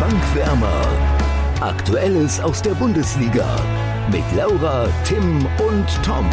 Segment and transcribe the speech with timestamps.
[0.00, 0.82] Bankwärmer.
[1.60, 3.46] Aktuelles aus der Bundesliga
[4.10, 6.28] mit Laura, Tim und Tom.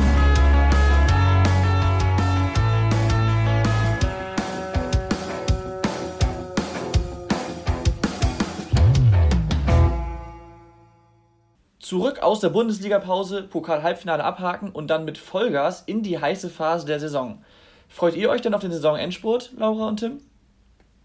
[11.79, 16.99] Zurück aus der Bundesliga-Pause, Pokal-Halbfinale abhaken und dann mit Vollgas in die heiße Phase der
[16.99, 17.43] Saison.
[17.89, 20.19] Freut ihr euch denn auf den Saisonendspurt, Laura und Tim?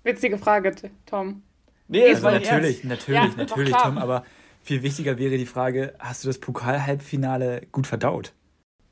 [0.04, 1.42] Witzige Frage, Tom.
[1.88, 4.24] Nee, also natürlich, natürlich, ja, natürlich, Tom, aber
[4.62, 8.32] viel wichtiger wäre die Frage, hast du das Pokal-Halbfinale gut verdaut?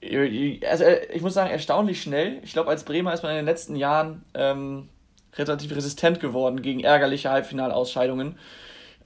[0.03, 2.39] Also äh, ich muss sagen, erstaunlich schnell.
[2.43, 4.89] Ich glaube, als Bremer ist man in den letzten Jahren ähm,
[5.35, 8.39] relativ resistent geworden gegen ärgerliche Halbfinalausscheidungen.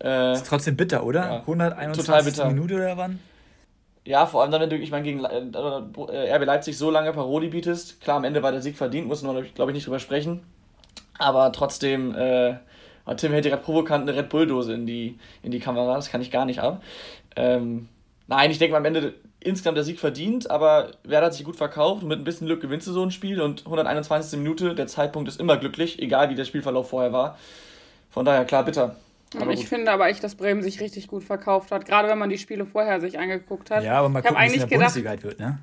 [0.02, 1.20] Äh, ist trotzdem bitter, oder?
[1.20, 3.20] Ja, 121 Minuten oder wann?
[4.04, 7.48] Ja, vor allem dann, wenn du, ich meine, gegen äh, RB Leipzig so lange Paroli
[7.48, 8.00] bietest.
[8.00, 10.42] Klar, am Ende war der Sieg verdient, muss man, glaube ich, nicht drüber sprechen.
[11.18, 12.56] Aber trotzdem, äh,
[13.16, 16.30] Tim hält gerade provokant eine Red Bull-Dose in die, in die Kamera, das kann ich
[16.30, 16.82] gar nicht ab.
[17.36, 17.88] Ähm,
[18.26, 22.02] nein, ich denke am Ende insgesamt der Sieg verdient, aber Werder hat sich gut verkauft
[22.02, 24.38] und mit ein bisschen Glück gewinnst du so ein Spiel und 121.
[24.38, 27.38] Minute, der Zeitpunkt ist immer glücklich, egal wie der Spielverlauf vorher war.
[28.10, 28.96] Von daher, klar, bitter.
[29.36, 29.68] Aber ich gut.
[29.68, 32.64] finde aber echt, dass Bremen sich richtig gut verkauft hat, gerade wenn man die Spiele
[32.64, 33.84] vorher sich angeguckt hat.
[33.84, 35.58] Ja, aber mal gucken, wie es in der gedacht, Bundesliga halt wird, ne?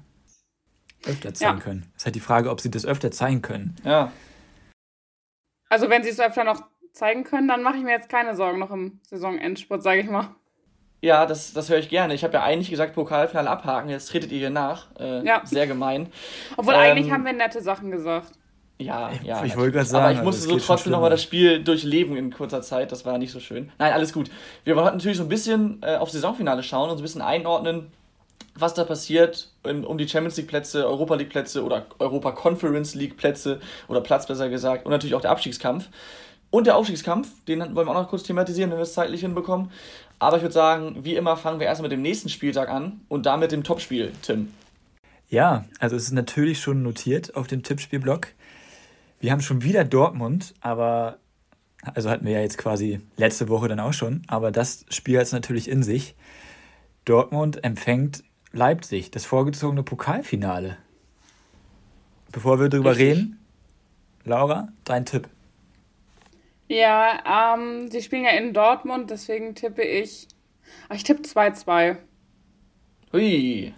[1.07, 1.63] Öfter zeigen ja.
[1.63, 1.81] können.
[1.93, 3.75] Das ist halt die Frage, ob sie das öfter zeigen können.
[3.83, 4.11] Ja.
[5.69, 6.63] Also wenn sie es öfter noch
[6.95, 10.29] zeigen können, dann mache ich mir jetzt keine Sorgen noch im Saisonendspurt, sage ich mal.
[11.01, 12.15] Ja, das, das höre ich gerne.
[12.15, 14.87] Ich habe ja eigentlich gesagt, Pokalfinale abhaken, jetzt tretet ihr hier nach.
[14.99, 15.41] Äh, ja.
[15.45, 16.07] Sehr gemein.
[16.57, 18.31] Obwohl ähm, eigentlich haben wir nette Sachen gesagt.
[18.77, 19.43] Ja, ja.
[19.45, 20.05] Ich wollte gerade sagen.
[20.05, 22.91] Aber ich musste also so trotzdem nochmal das Spiel durchleben in kurzer Zeit.
[22.91, 23.71] Das war nicht so schön.
[23.77, 24.31] Nein, alles gut.
[24.63, 27.91] Wir wollten natürlich so ein bisschen äh, auf Saisonfinale schauen und so ein bisschen einordnen,
[28.55, 32.95] was da passiert in, um die Champions League Plätze, Europa League Plätze oder Europa Conference
[32.95, 35.89] League Plätze oder Platz besser gesagt und natürlich auch der Abstiegskampf.
[36.55, 39.71] Und der Aufstiegskampf, den wollen wir auch noch kurz thematisieren, wenn wir es zeitlich hinbekommen.
[40.19, 43.25] Aber ich würde sagen, wie immer fangen wir erstmal mit dem nächsten Spieltag an und
[43.25, 44.53] damit dem Topspiel, Tim.
[45.27, 48.27] Ja, also es ist natürlich schon notiert auf dem Tippspielblock.
[49.19, 51.17] Wir haben schon wieder Dortmund, aber
[51.93, 55.25] also hatten wir ja jetzt quasi letzte Woche dann auch schon, aber das Spiel hat
[55.25, 56.15] es natürlich in sich.
[57.03, 58.23] Dortmund empfängt
[58.53, 60.77] Leipzig, das vorgezogene Pokalfinale.
[62.31, 63.07] Bevor wir drüber Richtig.
[63.07, 63.39] reden,
[64.23, 65.27] Laura, dein Tipp.
[66.67, 70.27] Ja, ähm, sie spielen ja in Dortmund, deswegen tippe ich.
[70.93, 71.97] Ich tippe 2-2.
[73.13, 73.73] Hui.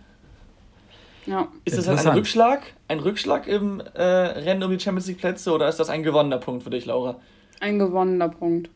[1.26, 1.52] Ja.
[1.66, 2.62] Ist das ein Rückschlag?
[2.88, 6.38] Ein Rückschlag im äh, Rennen um die Champions League Plätze oder ist das ein gewonnener
[6.38, 7.20] Punkt für dich, Laura?
[7.60, 8.70] Ein gewonnener Punkt.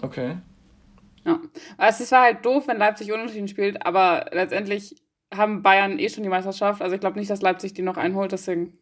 [0.00, 0.38] Okay.
[1.24, 1.40] Ja.
[1.76, 4.96] Also es war halt doof, wenn Leipzig unentschieden spielt, aber letztendlich
[5.32, 6.80] haben Bayern eh schon die Meisterschaft.
[6.80, 8.78] Also ich glaube nicht, dass Leipzig die noch einholt, deswegen.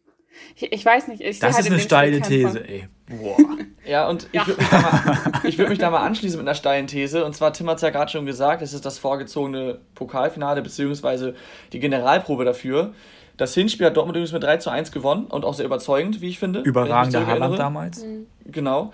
[0.55, 1.21] Ich, ich weiß nicht.
[1.21, 2.87] Ich das halt ist eine steile These, ey.
[3.07, 3.37] Boah.
[3.85, 4.41] ja, und ja.
[4.43, 7.25] ich würde mich, würd mich, da mal anschließen mit einer steilen These.
[7.25, 11.35] Und zwar, Tim hat es ja gerade schon gesagt, es ist das vorgezogene Pokalfinale, beziehungsweise
[11.71, 12.93] die Generalprobe dafür.
[13.37, 16.29] Das Hinspiel hat Dortmund übrigens mit 3 zu 1 gewonnen und auch sehr überzeugend, wie
[16.29, 16.61] ich finde.
[16.61, 18.03] Überragender Haaland damals.
[18.03, 18.27] Mhm.
[18.45, 18.93] Genau.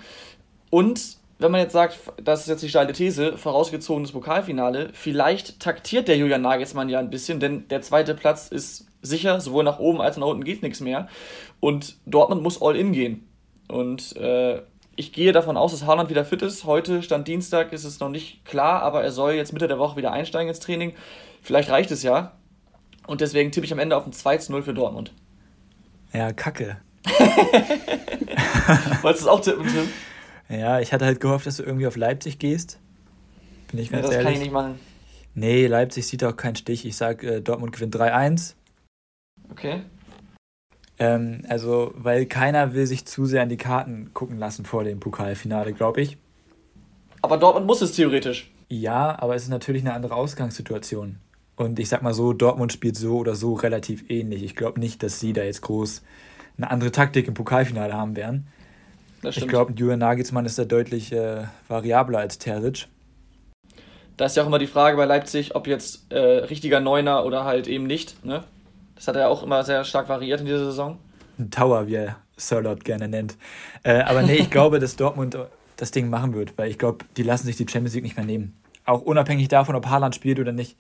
[0.69, 6.07] Und wenn man jetzt sagt, das ist jetzt die steile These, vorausgezogenes Pokalfinale, vielleicht taktiert
[6.07, 10.02] der Julian Nagelsmann ja ein bisschen, denn der zweite Platz ist sicher, sowohl nach oben
[10.02, 11.08] als auch nach unten geht nichts mehr.
[11.60, 13.28] Und Dortmund muss all in gehen.
[13.68, 14.62] Und äh,
[14.96, 16.66] ich gehe davon aus, dass Haaland wieder fit ist.
[16.66, 19.96] Heute, Stand Dienstag, ist es noch nicht klar, aber er soll jetzt Mitte der Woche
[19.96, 20.94] wieder einsteigen ins Training.
[21.42, 22.34] Vielleicht reicht es ja.
[23.08, 25.14] Und deswegen tippe ich am Ende auf ein 2 zu 0 für Dortmund.
[26.14, 26.78] Ja, kacke.
[29.02, 29.88] Wolltest du es auch tippen, Tim?
[30.60, 32.80] Ja, ich hatte halt gehofft, dass du irgendwie auf Leipzig gehst.
[33.72, 34.26] Bin ich ganz ja, das ehrlich.
[34.26, 34.80] kann ich nicht machen.
[35.36, 36.86] Nee, Leipzig sieht auch keinen Stich.
[36.86, 38.56] Ich sag, äh, Dortmund gewinnt 3-1.
[39.52, 39.82] Okay.
[40.98, 45.00] Ähm, also, weil keiner will sich zu sehr an die Karten gucken lassen vor dem
[45.00, 46.18] Pokalfinale, glaube ich.
[47.22, 48.52] Aber Dortmund muss es theoretisch.
[48.70, 51.18] Ja, aber es ist natürlich eine andere Ausgangssituation.
[51.56, 54.44] Und ich sag mal so, Dortmund spielt so oder so relativ ähnlich.
[54.44, 56.04] Ich glaube nicht, dass sie da jetzt groß
[56.58, 58.48] eine andere Taktik im Pokalfinale haben werden.
[59.24, 62.88] Ich glaube, Julian Nagelsmann ist da deutlich äh, variabler als Terzic.
[64.16, 67.44] Da ist ja auch immer die Frage bei Leipzig, ob jetzt äh, richtiger Neuner oder
[67.44, 68.24] halt eben nicht.
[68.25, 68.44] Ne?
[69.00, 70.98] Das hat er auch immer sehr stark variiert in dieser Saison.
[71.38, 73.38] Ein Tower, wie er Sirlot gerne nennt.
[73.84, 75.38] Äh, aber nee, ich glaube, dass Dortmund
[75.78, 78.25] das Ding machen wird, weil ich glaube, die lassen sich die Champions League nicht mehr
[78.25, 78.60] nehmen.
[78.84, 80.75] Auch unabhängig davon, ob Haaland spielt oder nicht.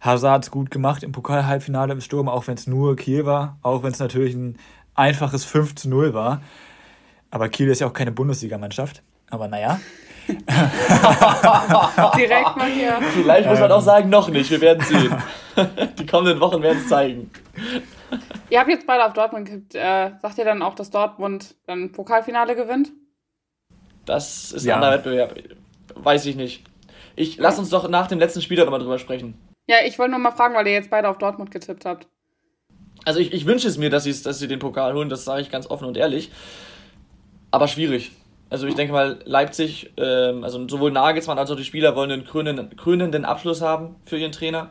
[0.00, 3.92] Hazard gut gemacht im Pokal-Halbfinale im Sturm, auch wenn es nur Kiel war, auch wenn
[3.92, 4.58] es natürlich ein
[4.96, 6.42] einfaches 5 zu 0 war.
[7.30, 9.04] Aber Kiel ist ja auch keine Bundesligamannschaft.
[9.30, 9.78] Aber naja.
[12.16, 12.98] Direkt mal hier.
[13.14, 14.50] Vielleicht muss man auch sagen, noch nicht.
[14.50, 15.16] Wir werden sehen.
[15.98, 17.30] Die kommenden Wochen werden es zeigen.
[18.50, 19.74] Ihr habt jetzt beide auf Dortmund gekippt.
[19.74, 22.92] Äh, sagt ihr dann auch, dass Dortmund dann Pokalfinale gewinnt?
[24.04, 24.74] Das ist ein ja.
[24.76, 25.34] anderer Wettbewerb.
[25.94, 26.64] weiß ich nicht.
[27.16, 29.34] Ich lass uns doch nach dem letzten Spiel nochmal drüber sprechen.
[29.68, 32.06] Ja, ich wollte nur mal fragen, weil ihr jetzt beide auf Dortmund getippt habt.
[33.04, 35.42] Also ich, ich wünsche es mir, dass sie, dass sie den Pokal holen, das sage
[35.42, 36.30] ich ganz offen und ehrlich.
[37.50, 38.12] Aber schwierig.
[38.48, 42.24] Also ich denke mal, Leipzig, ähm, also sowohl Nagelsmann als auch die Spieler wollen einen
[42.24, 44.70] krönenden, krönenden Abschluss haben für ihren Trainer.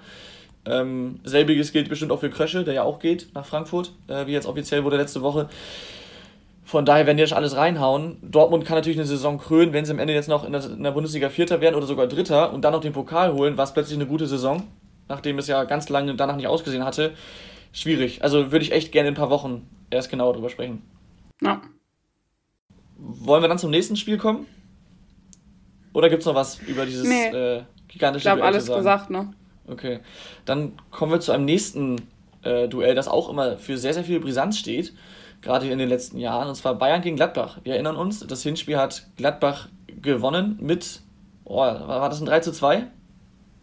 [0.65, 4.31] Ähm, selbiges gilt bestimmt auch für Krösche, der ja auch geht nach Frankfurt, äh, wie
[4.31, 5.49] jetzt offiziell wurde letzte Woche.
[6.63, 8.17] Von daher werden die das alles reinhauen.
[8.23, 10.81] Dortmund kann natürlich eine Saison krönen, wenn sie am Ende jetzt noch in der, in
[10.81, 13.73] der Bundesliga Vierter werden oder sogar Dritter und dann noch den Pokal holen, war es
[13.73, 14.63] plötzlich eine gute Saison,
[15.07, 17.13] nachdem es ja ganz lange danach nicht ausgesehen hatte.
[17.71, 18.23] Schwierig.
[18.23, 20.81] Also würde ich echt gerne in ein paar Wochen erst genauer drüber sprechen.
[21.41, 21.61] Ja.
[22.97, 24.45] Wollen wir dann zum nächsten Spiel kommen?
[25.93, 27.27] Oder gibt es noch was über dieses nee.
[27.27, 28.37] äh, gigantische Duell?
[28.37, 29.33] Ich glaube, alles gesagt, ne?
[29.67, 29.99] Okay.
[30.45, 32.01] Dann kommen wir zu einem nächsten
[32.43, 34.93] äh, Duell, das auch immer für sehr, sehr viel Brisanz steht,
[35.41, 37.59] gerade in den letzten Jahren, und zwar Bayern gegen Gladbach.
[37.63, 39.69] Wir erinnern uns, das Hinspiel hat Gladbach
[40.01, 41.01] gewonnen mit,
[41.43, 42.87] oh, war das ein 3 zu 2?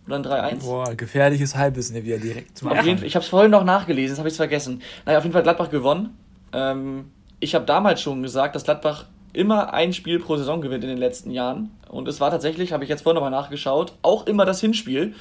[0.06, 0.64] Oder ein 3-1?
[0.64, 3.64] Boah, gefährliches Halbwissen hier wieder direkt zum auf jeden Fall, Ich habe es vorhin noch
[3.64, 4.82] nachgelesen, das habe ich vergessen.
[5.06, 6.18] Naja, auf jeden Fall Gladbach gewonnen.
[6.52, 10.90] Ähm, ich habe damals schon gesagt, dass Gladbach immer ein Spiel pro Saison gewinnt in
[10.90, 11.70] den letzten Jahren.
[11.88, 15.14] Und es war tatsächlich, habe ich jetzt vorhin nochmal nachgeschaut, auch immer das Hinspiel.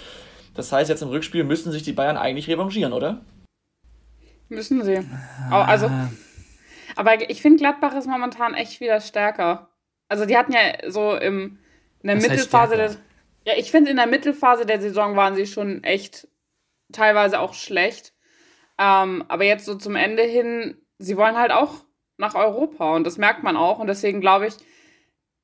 [0.56, 3.22] Das heißt, jetzt im Rückspiel müssen sich die Bayern eigentlich revanchieren, oder?
[4.50, 5.00] Müssen sie.
[5.50, 5.64] Ah.
[5.64, 5.90] Also,
[6.96, 9.70] aber ich finde, Gladbach ist momentan echt wieder stärker.
[10.10, 11.60] Also, die hatten ja so im,
[12.02, 12.92] in der Was Mittelphase der.
[13.46, 16.28] Ja, ich finde, in der Mittelphase der Saison waren sie schon echt
[16.92, 18.14] teilweise auch schlecht.
[18.78, 21.86] Ähm, aber jetzt so zum Ende hin, sie wollen halt auch
[22.22, 23.80] nach Europa und das merkt man auch.
[23.80, 24.54] Und deswegen glaube ich,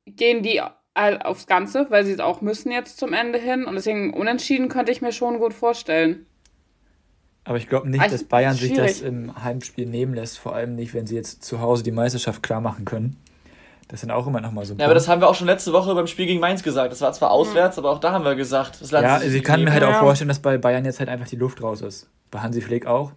[0.06, 0.62] gehen die
[0.94, 3.66] aufs Ganze, weil sie es auch müssen jetzt zum Ende hin.
[3.66, 6.26] Und deswegen unentschieden könnte ich mir schon gut vorstellen.
[7.44, 10.76] Aber ich glaube nicht, also, dass Bayern sich das im Heimspiel nehmen lässt, vor allem
[10.76, 13.18] nicht, wenn sie jetzt zu Hause die Meisterschaft klar machen können.
[13.88, 14.86] Das sind auch immer noch mal so ein Ja, Punkt.
[14.86, 16.92] aber das haben wir auch schon letzte Woche beim Spiel gegen Mainz gesagt.
[16.92, 17.86] Das war zwar auswärts, mhm.
[17.86, 20.28] aber auch da haben wir gesagt, das Ja, also ich kann mir halt auch vorstellen,
[20.28, 22.10] dass bei Bayern jetzt halt einfach die Luft raus ist.
[22.32, 23.14] Bei Hansi Flick auch.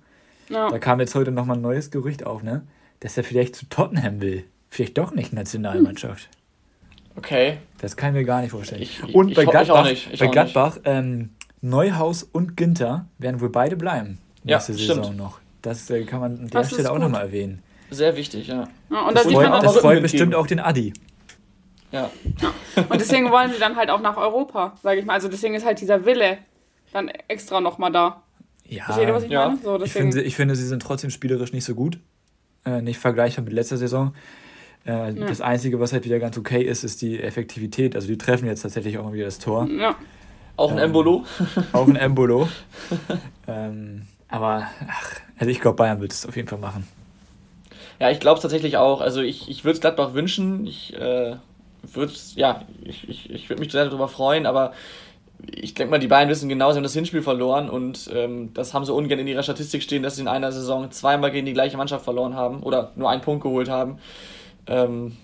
[0.49, 0.69] Ja.
[0.69, 2.62] Da kam jetzt heute noch mal ein neues Gerücht auf, ne?
[3.00, 4.44] Dass er vielleicht zu Tottenham will.
[4.69, 6.29] Vielleicht doch nicht Nationalmannschaft.
[7.17, 7.58] Okay.
[7.79, 8.82] Das kann ich mir gar nicht vorstellen.
[8.82, 11.31] Ich, ich, und bei ich, Gladbach, bei Gladbach ähm,
[11.61, 14.19] Neuhaus und Ginter werden wohl beide bleiben.
[14.44, 15.19] Nächste ja, Saison stimmt.
[15.19, 15.41] noch.
[15.62, 17.62] Das äh, kann man an der Stelle auch nochmal erwähnen.
[17.91, 18.69] Sehr wichtig, ja.
[18.91, 20.93] ja und das, das freut, das freut bestimmt auch den Adi.
[21.93, 22.11] Ja.
[22.41, 22.85] ja.
[22.88, 25.14] Und deswegen wollen sie dann halt auch nach Europa, sage ich mal.
[25.14, 26.38] Also deswegen ist halt dieser Wille
[26.93, 28.23] dann extra nochmal da.
[28.64, 29.49] Ja, Versteht ihr, was ich ja.
[29.49, 29.61] meine?
[29.61, 31.99] So, ich, finde, ich finde, sie sind trotzdem spielerisch nicht so gut.
[32.65, 34.15] Äh, nicht vergleichbar mit letzter Saison.
[34.87, 35.27] Äh, ja.
[35.27, 37.95] Das Einzige, was halt wieder ganz okay ist, ist die Effektivität.
[37.95, 39.69] Also die treffen jetzt tatsächlich auch mal wieder das Tor.
[39.69, 39.97] Ja.
[40.57, 41.25] Auch ein ähm, Embolo.
[41.73, 42.49] Auch ein Embolo.
[43.49, 46.87] ähm, aber, ach, also ich glaube, Bayern wird es auf jeden Fall machen.
[47.99, 49.01] Ja, ich glaube es tatsächlich auch.
[49.01, 50.67] Also ich, ich würde es Gladbach wünschen.
[50.67, 51.37] Ich äh,
[51.83, 54.73] würde ja, ich, ich, ich würde mich sehr darüber freuen, aber
[55.46, 58.75] ich denke mal, die beiden wissen genau, sie haben das Hinspiel verloren und ähm, das
[58.75, 61.52] haben sie ungern in ihrer Statistik stehen, dass sie in einer Saison zweimal gegen die
[61.52, 63.98] gleiche Mannschaft verloren haben oder nur einen Punkt geholt haben.
[64.66, 65.16] Ähm,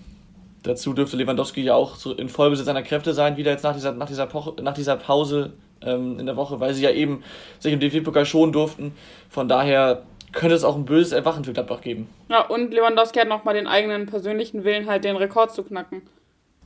[0.63, 3.91] dazu dürfte Lewandowski ja auch so in Vollbesitz seiner Kräfte sein, wieder jetzt nach dieser,
[3.93, 7.23] nach dieser, Poche, nach dieser Pause ähm, in der Woche, weil sie ja eben
[7.59, 8.93] sich im DFB-Pokal schonen durften.
[9.29, 10.03] Von daher
[10.33, 12.09] könnte es auch ein böses Erwachen für Gladbach geben.
[12.29, 16.01] Ja, und Lewandowski hat nochmal den eigenen persönlichen Willen, halt den Rekord zu knacken.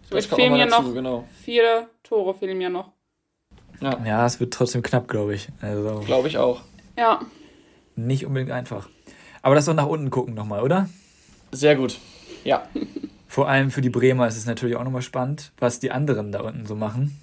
[0.10, 1.26] So, es fehlen mir noch genau.
[1.44, 2.92] vier Tore, fehlen mir noch.
[3.82, 5.50] Ja, ja es wird trotzdem knapp, glaube ich.
[5.62, 6.62] Also, glaube ich auch.
[6.98, 7.20] Ja.
[7.96, 8.90] Nicht unbedingt einfach.
[9.42, 10.90] Aber lass doch nach unten gucken nochmal, oder?
[11.52, 12.00] Sehr gut.
[12.44, 12.68] Ja.
[13.28, 16.42] Vor allem für die Bremer ist es natürlich auch nochmal spannend, was die anderen da
[16.42, 17.18] unten so machen.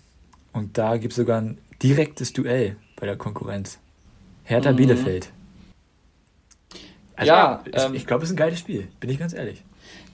[0.53, 3.79] Und da gibt es sogar ein direktes Duell bei der Konkurrenz.
[4.45, 4.77] Hertha mhm.
[4.77, 5.31] Bielefeld.
[7.15, 9.63] Also, ja, es, ähm, ich glaube, es ist ein geiles Spiel, bin ich ganz ehrlich.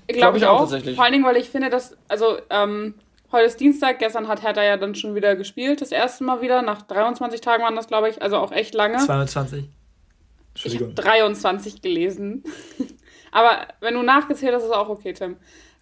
[0.07, 0.97] Glaube glaub ich auch, tatsächlich.
[0.97, 2.95] Vor allen Dingen, weil ich finde, dass, also, ähm,
[3.35, 6.63] heute ist Dienstag, gestern hat Hertha ja dann schon wieder gespielt, das erste Mal wieder.
[6.63, 8.97] Nach 23 Tagen waren das, glaube ich, also auch echt lange.
[8.97, 9.69] 22.
[10.55, 10.91] Entschuldigung.
[10.91, 12.45] Ich habe 23 gelesen.
[13.33, 15.37] Aber wenn du nachgezählt hast, ist es auch okay, Tim.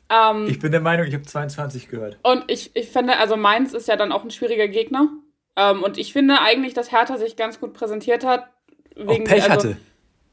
[0.09, 2.19] Ähm, ich bin der Meinung, ich habe 22 gehört.
[2.23, 5.09] Und ich, ich finde, also Mainz ist ja dann auch ein schwieriger Gegner.
[5.57, 8.47] Ähm, und ich finde eigentlich, dass Hertha sich ganz gut präsentiert hat.
[8.97, 9.77] Wegen, auch Pech also, hatte.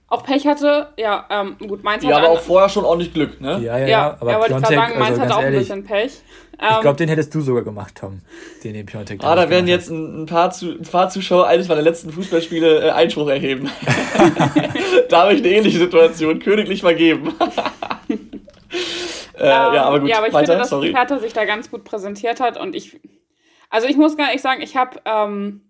[0.08, 2.12] Auch Pech hatte, ja, ähm, gut, Mainz hatte.
[2.12, 3.60] Ja, aber auch vorher schon ordentlich Glück, ne?
[3.60, 4.18] Ja, ja, ja.
[4.20, 6.22] aber ja, Piontek, sagen, Mainz also hatte auch ehrlich, ein bisschen Pech.
[6.62, 8.20] Ich glaube, ähm, den hättest du sogar gemacht, Tom.
[8.64, 9.24] Den, den Piontek.
[9.24, 12.90] Ah, da werden jetzt ein, paar, zu, ein paar Zuschauer eines meiner letzten Fußballspiele äh,
[12.90, 13.70] Einspruch erheben.
[15.10, 17.34] da habe ich eine ähnliche Situation königlich vergeben.
[19.40, 20.94] äh, ja, aber gut, ja, aber ich weiter, finde, dass sorry.
[20.94, 23.00] Hertha sich da ganz gut präsentiert hat und ich,
[23.70, 25.62] also ich muss gar nicht sagen, ich habe ähm,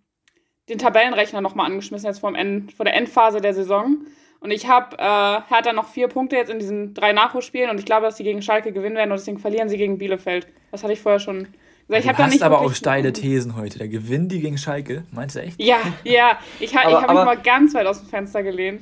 [0.70, 3.98] den Tabellenrechner nochmal angeschmissen jetzt vor, End, vor der Endphase der Saison
[4.42, 5.02] und ich habe äh,
[5.54, 8.42] Hertha noch vier Punkte jetzt in diesen drei Nachholspielen und ich glaube, dass sie gegen
[8.42, 10.48] Schalke gewinnen werden und deswegen verlieren sie gegen Bielefeld.
[10.72, 11.48] Das hatte ich vorher schon
[11.90, 13.80] Also ich du hast aber auch steile Thesen heute.
[13.80, 15.62] Der Gewinn die gegen Schalke, meinst du echt?
[15.62, 16.38] Ja, ja.
[16.60, 18.82] Ich, ha, ich habe mich mal ganz weit aus dem Fenster gelehnt.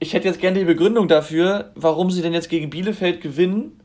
[0.00, 3.80] Ich hätte jetzt gerne die Begründung dafür, warum sie denn jetzt gegen Bielefeld gewinnen,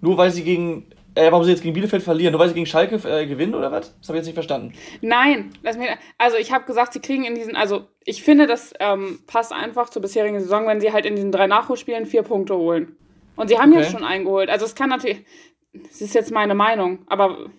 [0.00, 2.32] nur weil sie gegen äh, warum sie jetzt gegen Bielefeld verlieren?
[2.32, 3.96] Nur weil sie gegen Schalke äh, gewinnen oder was?
[3.98, 4.72] Das habe ich jetzt nicht verstanden.
[5.00, 8.72] Nein, lass mich, also ich habe gesagt, sie kriegen in diesen, also ich finde, das
[8.80, 12.56] ähm, passt einfach zur bisherigen Saison, wenn sie halt in diesen drei Nachholspielen vier Punkte
[12.56, 12.96] holen.
[13.36, 13.82] Und sie haben okay.
[13.82, 14.50] jetzt schon eingeholt.
[14.50, 15.24] Also es kann natürlich,
[15.72, 17.50] das ist jetzt meine Meinung, aber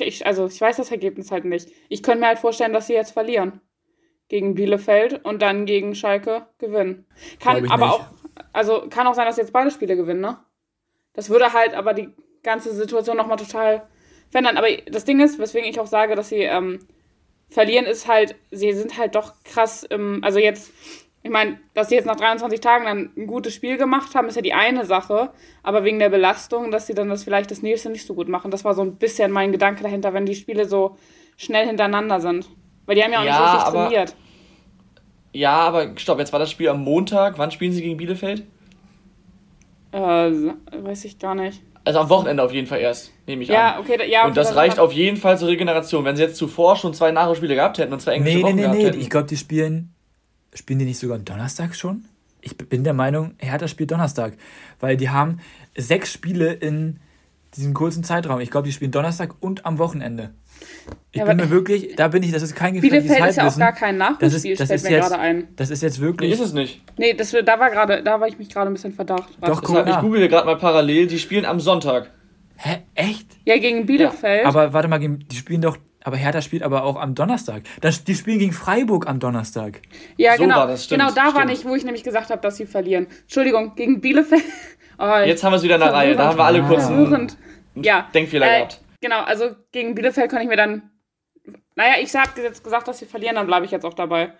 [0.00, 1.68] ich, also ich weiß das Ergebnis halt nicht.
[1.88, 3.60] Ich könnte mir halt vorstellen, dass sie jetzt verlieren
[4.28, 7.06] gegen Bielefeld und dann gegen Schalke gewinnen.
[7.38, 7.94] Kann aber nicht.
[7.94, 8.06] auch,
[8.52, 10.38] also kann auch sein, dass sie jetzt beide Spiele gewinnen, ne?
[11.12, 12.08] Das würde halt aber die
[12.42, 13.82] ganze Situation nochmal total
[14.30, 14.56] verändern.
[14.56, 16.80] Aber das Ding ist, weswegen ich auch sage, dass sie ähm,
[17.48, 20.72] verlieren, ist halt, sie sind halt doch krass im, also jetzt,
[21.22, 24.36] ich meine, dass sie jetzt nach 23 Tagen dann ein gutes Spiel gemacht haben, ist
[24.36, 25.30] ja die eine Sache,
[25.62, 28.50] aber wegen der Belastung, dass sie dann das vielleicht das nächste nicht so gut machen,
[28.50, 30.96] das war so ein bisschen mein Gedanke dahinter, wenn die Spiele so
[31.36, 32.48] schnell hintereinander sind.
[32.86, 34.16] Weil die haben ja auch ja, nicht richtig aber, trainiert.
[35.32, 37.38] Ja, aber stopp, jetzt war das Spiel am Montag.
[37.38, 38.44] Wann spielen sie gegen Bielefeld?
[39.92, 41.62] Äh, weiß ich gar nicht.
[41.84, 43.80] Also am Wochenende auf jeden Fall erst, nehme ich ja, an.
[43.80, 46.04] Okay, da, ja, und das reicht auf jeden Fall zur Regeneration.
[46.04, 48.68] Wenn sie jetzt zuvor schon zwei Nachholspiele gehabt hätten und zwei englische nee, Wochen nee,
[48.68, 48.84] nee, nee.
[48.84, 49.00] Hätten.
[49.00, 49.92] Ich glaube, die spielen.
[50.54, 52.04] Spielen die nicht sogar Donnerstag schon?
[52.42, 54.34] Ich bin der Meinung, Hertha spielt Donnerstag.
[54.80, 55.40] Weil die haben
[55.76, 57.00] sechs Spiele in
[57.56, 58.40] diesem kurzen Zeitraum.
[58.40, 60.30] Ich glaube, die spielen Donnerstag und am Wochenende.
[61.10, 63.48] Ich ja, bin mir wirklich, da bin ich, das ist kein gefährliches Bielefeld ist ja
[63.48, 65.48] auch gar kein Nachholspiel, das ist, das fällt mir gerade ein.
[65.56, 66.30] Das ist jetzt wirklich.
[66.30, 66.80] Nee, ist es nicht.
[66.96, 69.28] Nee, das, da war gerade, da war ich mich gerade ein bisschen verdacht.
[69.40, 72.10] Doch, guck Ich google gerade mal parallel, die spielen am Sonntag.
[72.56, 72.78] Hä?
[72.94, 73.26] Echt?
[73.44, 74.42] Ja, gegen Bielefeld.
[74.42, 74.48] Ja.
[74.48, 77.62] Aber warte mal, die spielen doch, aber Hertha spielt aber auch am Donnerstag.
[78.06, 79.82] die spielen gegen Freiburg am Donnerstag.
[80.16, 80.56] Ja, so genau.
[80.56, 81.36] War das, stimmt, genau, da stimmt.
[81.36, 83.08] war nicht, wo ich nämlich gesagt habe, dass sie verlieren.
[83.22, 84.44] Entschuldigung, gegen Bielefeld.
[85.02, 86.14] Oh, Jetzt haben wir es wieder in der Reihe.
[86.14, 87.32] Da haben wir alle kurz einen
[87.74, 88.08] ja.
[88.14, 88.80] Denkfehler äh, gehabt.
[89.00, 90.92] Genau, also gegen Bielefeld kann ich mir dann
[91.74, 94.32] naja, ich habe jetzt gesagt, dass sie verlieren, dann bleibe ich jetzt auch dabei.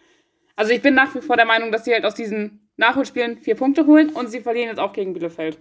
[0.57, 3.55] Also ich bin nach wie vor der Meinung, dass sie halt aus diesen Nachholspielen vier
[3.55, 5.59] Punkte holen und sie verlieren jetzt auch gegen Bielefeld.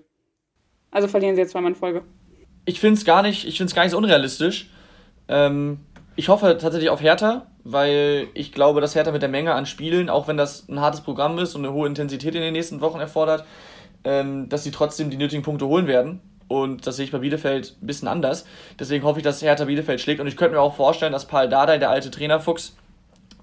[0.92, 2.04] Also verlieren sie jetzt zweimal in Folge.
[2.66, 4.70] Ich finde es gar nicht, ich finde gar nicht so unrealistisch.
[5.28, 5.80] Ähm,
[6.16, 10.10] ich hoffe tatsächlich auf Hertha, weil ich glaube, dass Hertha mit der Menge an Spielen,
[10.10, 13.00] auch wenn das ein hartes Programm ist und eine hohe Intensität in den nächsten Wochen
[13.00, 13.46] erfordert,
[14.04, 16.20] ähm, dass sie trotzdem die nötigen Punkte holen werden.
[16.48, 18.46] Und das sehe ich bei Bielefeld ein bisschen anders.
[18.78, 20.20] Deswegen hoffe ich, dass Hertha Bielefeld schlägt.
[20.20, 22.76] Und ich könnte mir auch vorstellen, dass Paul Dardai, der alte Trainerfuchs,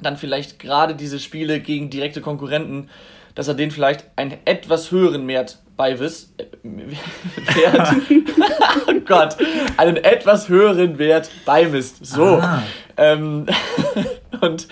[0.00, 2.90] dann vielleicht gerade diese Spiele gegen direkte Konkurrenten,
[3.34, 6.38] dass er denen vielleicht einen etwas höheren Wert beiwisst.
[6.38, 7.88] Äh, Wert.
[8.88, 9.36] oh Gott.
[9.78, 12.04] Einen etwas höheren Wert beimisst.
[12.04, 12.24] So.
[12.24, 12.62] Ah.
[12.98, 13.46] Ähm,
[14.42, 14.68] und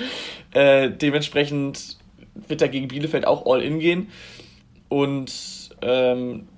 [0.52, 1.96] äh, dementsprechend
[2.48, 4.10] wird er gegen Bielefeld auch all in gehen.
[4.88, 5.32] Und
[5.82, 6.48] ähm,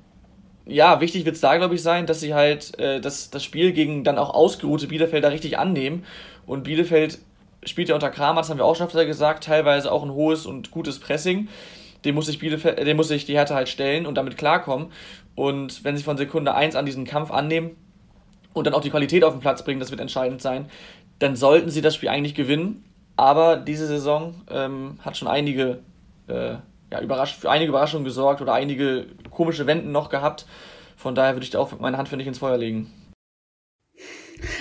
[0.67, 3.73] ja, wichtig wird es da, glaube ich, sein, dass sie halt äh, das, das Spiel
[3.73, 6.05] gegen dann auch ausgeruhte Bielefelder richtig annehmen.
[6.47, 7.19] Und Bielefeld
[7.65, 10.47] spielt ja unter Kramer, das haben wir auch schon öfter gesagt, teilweise auch ein hohes
[10.47, 11.49] und gutes Pressing.
[12.05, 14.89] Dem muss sich, Bielefeld, dem muss sich die Härte halt stellen und damit klarkommen.
[15.35, 17.77] Und wenn sie von Sekunde 1 an diesen Kampf annehmen
[18.53, 20.67] und dann auch die Qualität auf den Platz bringen, das wird entscheidend sein,
[21.19, 22.85] dann sollten sie das Spiel eigentlich gewinnen.
[23.17, 25.81] Aber diese Saison ähm, hat schon einige
[26.29, 26.57] äh,
[26.93, 30.47] ja, überrasch für einige Überraschungen gesorgt oder einige komische Wenden noch gehabt.
[30.97, 32.93] Von daher würde ich da auch meine Hand für nicht ins Feuer legen.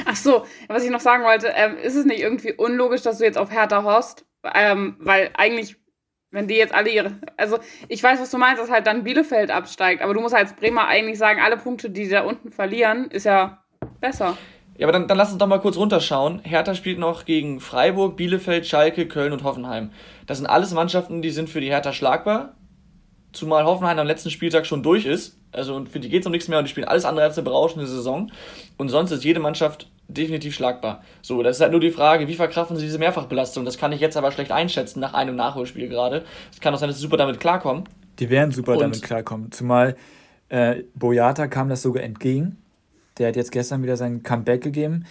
[0.05, 3.23] Ach so, was ich noch sagen wollte, ähm, ist es nicht irgendwie unlogisch, dass du
[3.23, 4.25] jetzt auf Hertha horst?
[4.55, 5.77] Ähm, weil eigentlich,
[6.31, 7.19] wenn die jetzt alle ihre.
[7.37, 10.53] Also, ich weiß, was du meinst, dass halt dann Bielefeld absteigt, aber du musst als
[10.53, 13.63] Bremer eigentlich sagen, alle Punkte, die da unten verlieren, ist ja
[13.99, 14.37] besser.
[14.77, 16.41] Ja, aber dann, dann lass uns doch mal kurz runterschauen.
[16.43, 19.89] Hertha spielt noch gegen Freiburg, Bielefeld, Schalke, Köln und Hoffenheim.
[20.27, 22.53] Das sind alles Mannschaften, die sind für die Hertha schlagbar.
[23.33, 25.39] Zumal Hoffenheim am letzten Spieltag schon durch ist.
[25.51, 27.37] Also und für die geht es um nichts mehr und die spielen alles andere als
[27.37, 28.31] eine berauschende Saison.
[28.77, 31.03] Und sonst ist jede Mannschaft definitiv schlagbar.
[31.21, 33.65] So, das ist halt nur die Frage, wie verkraften sie diese Mehrfachbelastung?
[33.65, 36.23] Das kann ich jetzt aber schlecht einschätzen nach einem Nachholspiel gerade.
[36.51, 37.85] Es kann auch sein, dass sie super damit klarkommen.
[38.19, 39.51] Die werden super und damit klarkommen.
[39.51, 39.95] Zumal
[40.49, 42.57] äh, Boyata kam das sogar entgegen
[43.17, 45.05] der hat jetzt gestern wieder sein Comeback gegeben.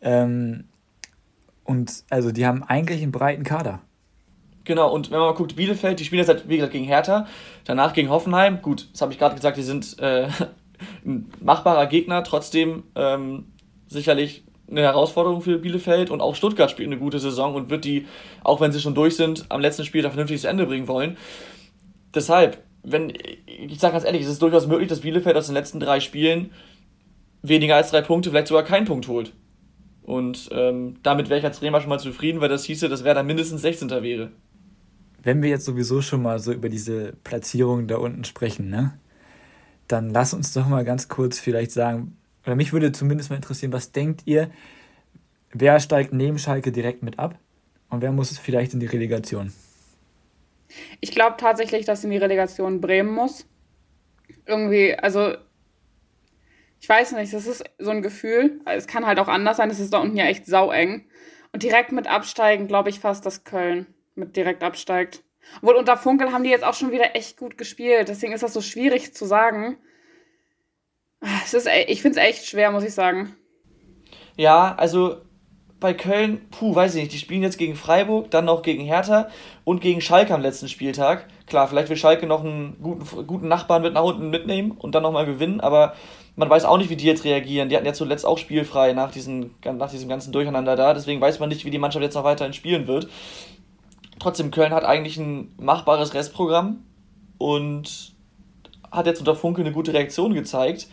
[0.00, 0.64] Ähm,
[1.64, 3.80] und also die haben eigentlich einen breiten Kader.
[4.64, 7.26] Genau, und wenn man mal guckt, Bielefeld, die spielen jetzt halt, wie gesagt, gegen Hertha,
[7.64, 8.62] danach gegen Hoffenheim.
[8.62, 10.28] Gut, das habe ich gerade gesagt, die sind äh,
[11.04, 13.46] ein machbarer Gegner, trotzdem ähm,
[13.88, 18.06] sicherlich eine Herausforderung für Bielefeld und auch Stuttgart spielt eine gute Saison und wird die,
[18.42, 21.16] auch wenn sie schon durch sind, am letzten Spiel da vernünftig zu Ende bringen wollen.
[22.12, 23.12] Deshalb, wenn,
[23.46, 26.50] ich sage ganz ehrlich, es ist durchaus möglich, dass Bielefeld aus den letzten drei Spielen
[27.48, 29.32] weniger als drei Punkte, vielleicht sogar keinen Punkt holt.
[30.02, 33.24] Und ähm, damit wäre ich als Bremer schon mal zufrieden, weil das hieße, dass Werder
[33.24, 33.90] mindestens 16.
[33.90, 34.30] wäre.
[35.22, 38.98] Wenn wir jetzt sowieso schon mal so über diese Platzierung da unten sprechen, ne?
[39.88, 43.72] Dann lass uns doch mal ganz kurz vielleicht sagen, oder mich würde zumindest mal interessieren,
[43.72, 44.50] was denkt ihr,
[45.52, 47.38] wer steigt neben Schalke direkt mit ab
[47.90, 49.52] und wer muss es vielleicht in die Relegation?
[51.00, 53.46] Ich glaube tatsächlich, dass in die Relegation Bremen muss.
[54.46, 55.34] Irgendwie, also
[56.86, 58.60] ich weiß nicht, das ist so ein Gefühl.
[58.64, 61.04] Es kann halt auch anders sein, es ist da unten ja echt saueng.
[61.52, 65.24] Und direkt mit absteigen, glaube ich fast, dass Köln mit direkt absteigt.
[65.56, 68.06] Obwohl unter Funkel haben die jetzt auch schon wieder echt gut gespielt.
[68.06, 69.78] Deswegen ist das so schwierig zu sagen.
[71.44, 73.34] Es ist, ich finde es echt schwer, muss ich sagen.
[74.36, 75.22] Ja, also
[75.80, 79.28] bei Köln, puh, weiß ich nicht, die spielen jetzt gegen Freiburg, dann noch gegen Hertha
[79.64, 81.26] und gegen Schalke am letzten Spieltag.
[81.48, 85.02] Klar, vielleicht will Schalke noch einen guten, guten Nachbarn mit nach unten mitnehmen und dann
[85.02, 85.96] nochmal gewinnen, aber
[86.36, 87.68] man weiß auch nicht, wie die jetzt reagieren.
[87.68, 91.40] Die hatten ja zuletzt auch spielfrei nach, diesen, nach diesem ganzen Durcheinander da, deswegen weiß
[91.40, 93.08] man nicht, wie die Mannschaft jetzt noch weiterhin spielen wird.
[94.18, 96.84] Trotzdem, Köln hat eigentlich ein machbares Restprogramm
[97.38, 98.14] und
[98.90, 100.88] hat jetzt unter Funke eine gute Reaktion gezeigt.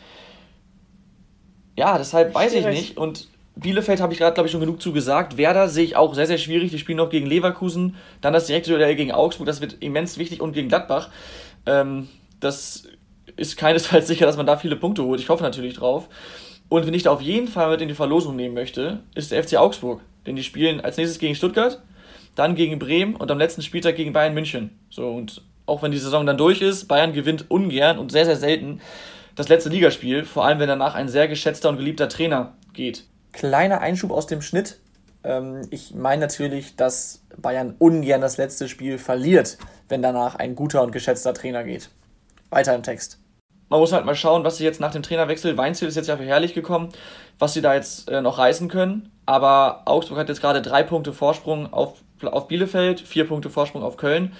[1.75, 2.97] Ja, deshalb weiß ich nicht.
[2.97, 5.37] Und Bielefeld habe ich gerade, glaube ich, schon genug zugesagt.
[5.37, 6.71] Werder sehe ich auch sehr, sehr schwierig.
[6.71, 10.41] Die spielen noch gegen Leverkusen, dann das direkte Duell gegen Augsburg, das wird immens wichtig
[10.41, 11.09] und gegen Gladbach.
[11.65, 12.09] Ähm,
[12.39, 12.87] das
[13.35, 15.19] ist keinesfalls sicher, dass man da viele Punkte holt.
[15.19, 16.07] Ich hoffe natürlich drauf.
[16.69, 19.43] Und wenn ich da auf jeden Fall mit in die Verlosung nehmen möchte, ist der
[19.43, 20.01] FC Augsburg.
[20.25, 21.81] Denn die spielen als nächstes gegen Stuttgart,
[22.35, 24.79] dann gegen Bremen und am letzten Spieltag gegen Bayern München.
[24.89, 28.37] So, und auch wenn die Saison dann durch ist, Bayern gewinnt ungern und sehr, sehr
[28.37, 28.81] selten
[29.35, 33.05] das letzte Ligaspiel, vor allem wenn danach ein sehr geschätzter und geliebter Trainer geht.
[33.31, 34.79] Kleiner Einschub aus dem Schnitt.
[35.23, 39.57] Ähm, ich meine natürlich, dass Bayern ungern das letzte Spiel verliert,
[39.89, 41.89] wenn danach ein guter und geschätzter Trainer geht.
[42.49, 43.22] Weiter im Text.
[43.73, 46.15] Man muss halt mal schauen, was sie jetzt nach dem Trainerwechsel, Weinziel ist jetzt ja
[46.15, 46.89] für herrlich gekommen,
[47.39, 49.09] was sie da jetzt äh, noch reißen können.
[49.25, 53.97] Aber Augsburg hat jetzt gerade drei Punkte Vorsprung auf, auf Bielefeld, vier Punkte Vorsprung auf
[53.97, 54.33] Köln.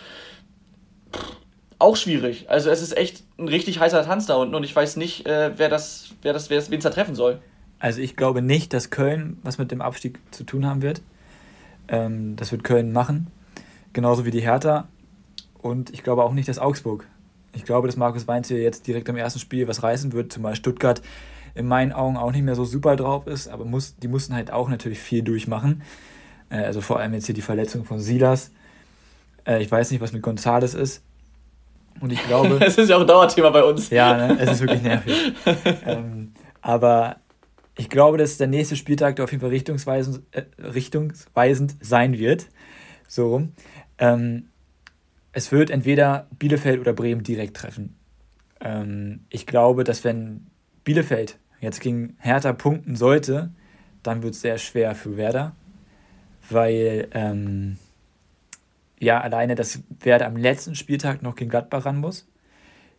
[1.80, 2.48] auch schwierig.
[2.48, 5.58] Also es ist echt ein richtig heißer Tanz da unten und ich weiß nicht, äh,
[5.58, 7.40] wer das, wer das, wer es, wen es da treffen soll.
[7.80, 11.02] Also ich glaube nicht, dass Köln was mit dem Abstieg zu tun haben wird.
[11.88, 13.32] Ähm, das wird Köln machen.
[13.94, 14.88] Genauso wie die Hertha.
[15.60, 17.08] Und ich glaube auch nicht, dass Augsburg.
[17.54, 20.56] Ich glaube, dass Markus Weinz hier jetzt direkt im ersten Spiel was reißen wird, zumal
[20.56, 21.02] Stuttgart
[21.56, 24.52] in meinen Augen auch nicht mehr so super drauf ist, aber muss, die mussten halt
[24.52, 25.84] auch natürlich viel durchmachen.
[26.50, 28.52] Äh, also vor allem jetzt hier die Verletzung von Silas.
[29.46, 31.04] Äh, ich weiß nicht, was mit Gonzales ist.
[32.00, 32.60] Und ich glaube.
[32.66, 33.90] Es ist ja auch ein Dauerthema bei uns.
[33.90, 34.38] Ja, ne?
[34.40, 35.34] es ist wirklich nervig.
[35.86, 37.18] ähm, aber
[37.78, 42.48] ich glaube, dass der nächste Spieltag auf jeden Fall richtungsweisend, äh, richtungsweisend sein wird.
[43.08, 43.54] So rum.
[44.00, 44.50] Ähm,
[45.34, 47.96] es wird entweder Bielefeld oder Bremen direkt treffen.
[48.62, 50.48] Ähm, ich glaube, dass wenn
[50.84, 53.52] Bielefeld jetzt gegen Hertha punkten sollte,
[54.02, 55.56] dann wird es sehr schwer für Werder,
[56.50, 57.78] weil ähm,
[59.00, 62.28] ja alleine, dass Werder am letzten Spieltag noch gegen Gladbach ran muss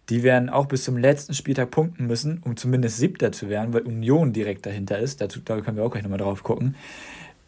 [0.08, 3.82] die werden auch bis zum letzten Spieltag punkten müssen, um zumindest Siebter zu werden, weil
[3.82, 5.20] Union direkt dahinter ist.
[5.20, 6.76] Dazu, da können wir auch gleich nochmal drauf gucken.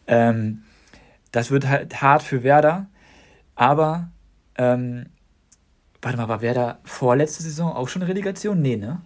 [0.07, 0.63] Ähm,
[1.31, 2.87] das wird halt hart für Werder,
[3.55, 4.09] aber
[4.57, 5.07] ähm,
[6.01, 8.61] warte mal, war Werder vorletzte Saison auch schon Relegation?
[8.61, 9.01] Nee, ne?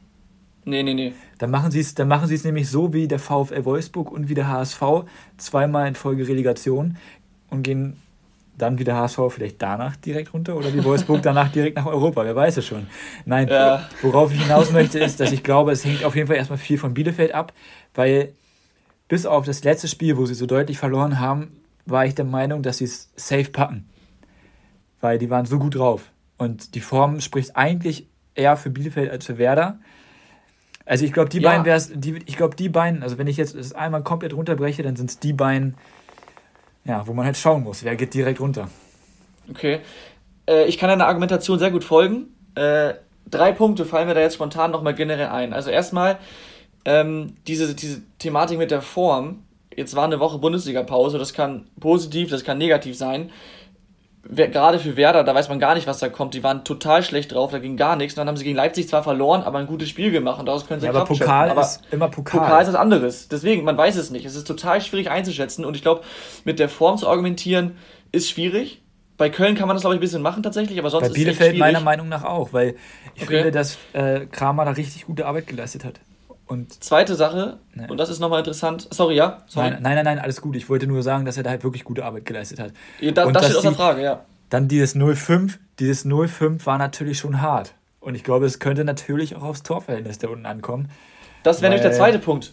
[0.64, 1.14] Nee, nee, nee.
[1.40, 4.82] Dann machen sie es, nämlich so wie der VfL Wolfsburg und wie der HSV,
[5.38, 6.98] zweimal in Folge Relegation
[7.50, 7.98] und gehen
[8.58, 12.36] dann wieder HSV vielleicht danach direkt runter oder wie Wolfsburg danach direkt nach Europa, wer
[12.36, 12.88] weiß es schon.
[13.26, 13.90] Nein, ja.
[14.04, 16.78] worauf ich hinaus möchte, ist, dass ich glaube, es hängt auf jeden Fall erstmal viel
[16.78, 17.54] von Bielefeld ab,
[17.96, 18.34] weil
[19.08, 22.62] bis auf das letzte Spiel, wo sie so deutlich verloren haben, war ich der Meinung,
[22.62, 23.90] dass sie es safe packen.
[25.02, 26.12] Weil die waren so gut drauf.
[26.38, 29.80] Und die Form spricht eigentlich eher für Bielefeld als für Werder.
[30.86, 31.50] Also ich glaube, die ja.
[31.50, 34.84] beiden wäre die, ich glaube, die beiden, also wenn ich jetzt das einmal komplett runterbreche,
[34.84, 35.76] dann sind es die beiden,
[36.86, 38.70] ja, wo man halt schauen muss, wer geht direkt runter.
[39.50, 39.80] Okay.
[40.48, 42.28] Äh, ich kann deiner Argumentation sehr gut folgen.
[42.56, 42.96] Äh,
[43.30, 45.54] drei Punkte fallen mir da jetzt spontan nochmal generell ein.
[45.54, 46.18] Also erstmal
[46.86, 49.44] ähm, diese, diese Thematik mit der Form.
[49.76, 53.32] Jetzt war eine Woche Bundesliga-Pause, das kann positiv, das kann negativ sein
[54.23, 56.34] gerade für Werder, da weiß man gar nicht, was da kommt.
[56.34, 58.13] Die waren total schlecht drauf, da ging gar nichts.
[58.13, 60.67] Und dann haben sie gegen Leipzig zwar verloren, aber ein gutes Spiel gemacht und daraus
[60.67, 61.63] können sie ja, aber Pokal schöpfen.
[61.63, 62.41] ist immer Pokal.
[62.41, 63.27] Pokal ist was anderes.
[63.27, 64.25] Deswegen, man weiß es nicht.
[64.25, 66.01] Es ist total schwierig einzuschätzen und ich glaube,
[66.43, 67.77] mit der Form zu argumentieren
[68.12, 68.81] ist schwierig.
[69.17, 71.57] Bei Köln kann man das, glaube ich, ein bisschen machen tatsächlich, aber sonst Bei Bielefeld
[71.57, 72.75] meiner Meinung nach auch, weil
[73.15, 73.36] ich okay.
[73.36, 75.99] finde, dass äh, Kramer da richtig gute Arbeit geleistet hat.
[76.52, 77.88] Und Zweite Sache, ne.
[77.90, 78.86] und das ist nochmal interessant.
[78.92, 79.38] Sorry, ja?
[79.48, 79.70] Sorry.
[79.70, 80.58] Nein, nein, nein, alles gut.
[80.58, 82.74] Ich wollte nur sagen, dass er da halt wirklich gute Arbeit geleistet hat.
[83.00, 84.26] Ja, da, das steht außer Frage, ja.
[84.50, 87.74] Dann dieses 0-5, dieses 0-5 war natürlich schon hart.
[88.02, 90.90] Und ich glaube, es könnte natürlich auch aufs Torverhältnis da unten ankommen.
[91.44, 92.52] Das wäre nämlich der zweite Punkt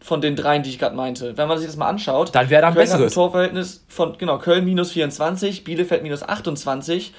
[0.00, 1.36] von den dreien, die ich gerade meinte.
[1.36, 3.02] Wenn man sich das mal anschaut, dann wäre da ein Köln besseres.
[3.02, 7.12] Hat ein Torverhältnis von, genau, Köln minus 24, Bielefeld minus 28,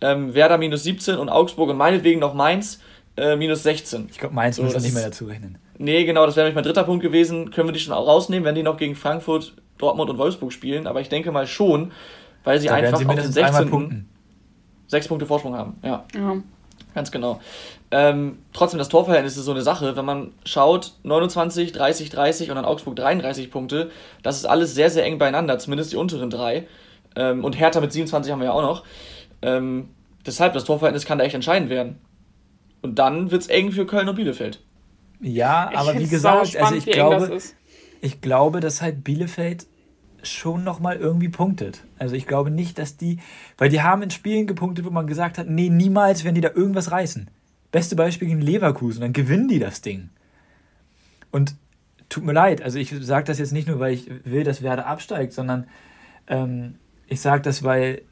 [0.00, 2.80] ähm, Werder minus 17 und Augsburg und meinetwegen noch Mainz
[3.18, 4.08] äh, minus 16.
[4.10, 5.58] Ich glaube, Mainz so, wir nicht mehr dazu rechnen.
[5.78, 7.50] Nee, genau, das wäre nämlich mein dritter Punkt gewesen.
[7.50, 10.86] Können wir die schon auch rausnehmen, wenn die noch gegen Frankfurt Dortmund und Wolfsburg spielen,
[10.86, 11.92] aber ich denke mal schon,
[12.44, 14.06] weil sie da einfach sie auf den 16.
[14.88, 15.76] sechs Punkte Vorsprung haben.
[15.82, 16.04] Ja.
[16.14, 16.36] ja.
[16.94, 17.40] Ganz genau.
[17.90, 19.96] Ähm, trotzdem, das Torverhältnis ist so eine Sache.
[19.96, 23.90] Wenn man schaut, 29, 30, 30 und dann Augsburg 33 Punkte,
[24.22, 26.66] das ist alles sehr, sehr eng beieinander, zumindest die unteren drei.
[27.16, 28.84] Ähm, und Hertha mit 27 haben wir ja auch noch.
[29.42, 29.90] Ähm,
[30.26, 31.98] deshalb, das Torverhältnis kann da echt entscheidend werden.
[32.82, 34.62] Und dann wird es eng für Köln und Bielefeld.
[35.20, 37.38] Ja, aber wie gesagt, spannend, also ich glaube,
[38.00, 39.66] ich glaube, dass halt Bielefeld
[40.22, 41.84] schon nochmal irgendwie punktet.
[41.98, 43.18] Also ich glaube nicht, dass die,
[43.56, 46.50] weil die haben in Spielen gepunktet, wo man gesagt hat, nee, niemals werden die da
[46.54, 47.30] irgendwas reißen.
[47.70, 50.10] Beste Beispiel gegen Leverkusen, dann gewinnen die das Ding.
[51.30, 51.54] Und
[52.08, 54.86] tut mir leid, also ich sage das jetzt nicht nur, weil ich will, dass Werder
[54.86, 55.66] absteigt, sondern
[56.26, 58.02] ähm, ich sage das, weil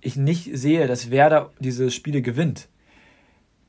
[0.00, 2.68] ich nicht sehe, dass Werder diese Spiele gewinnt.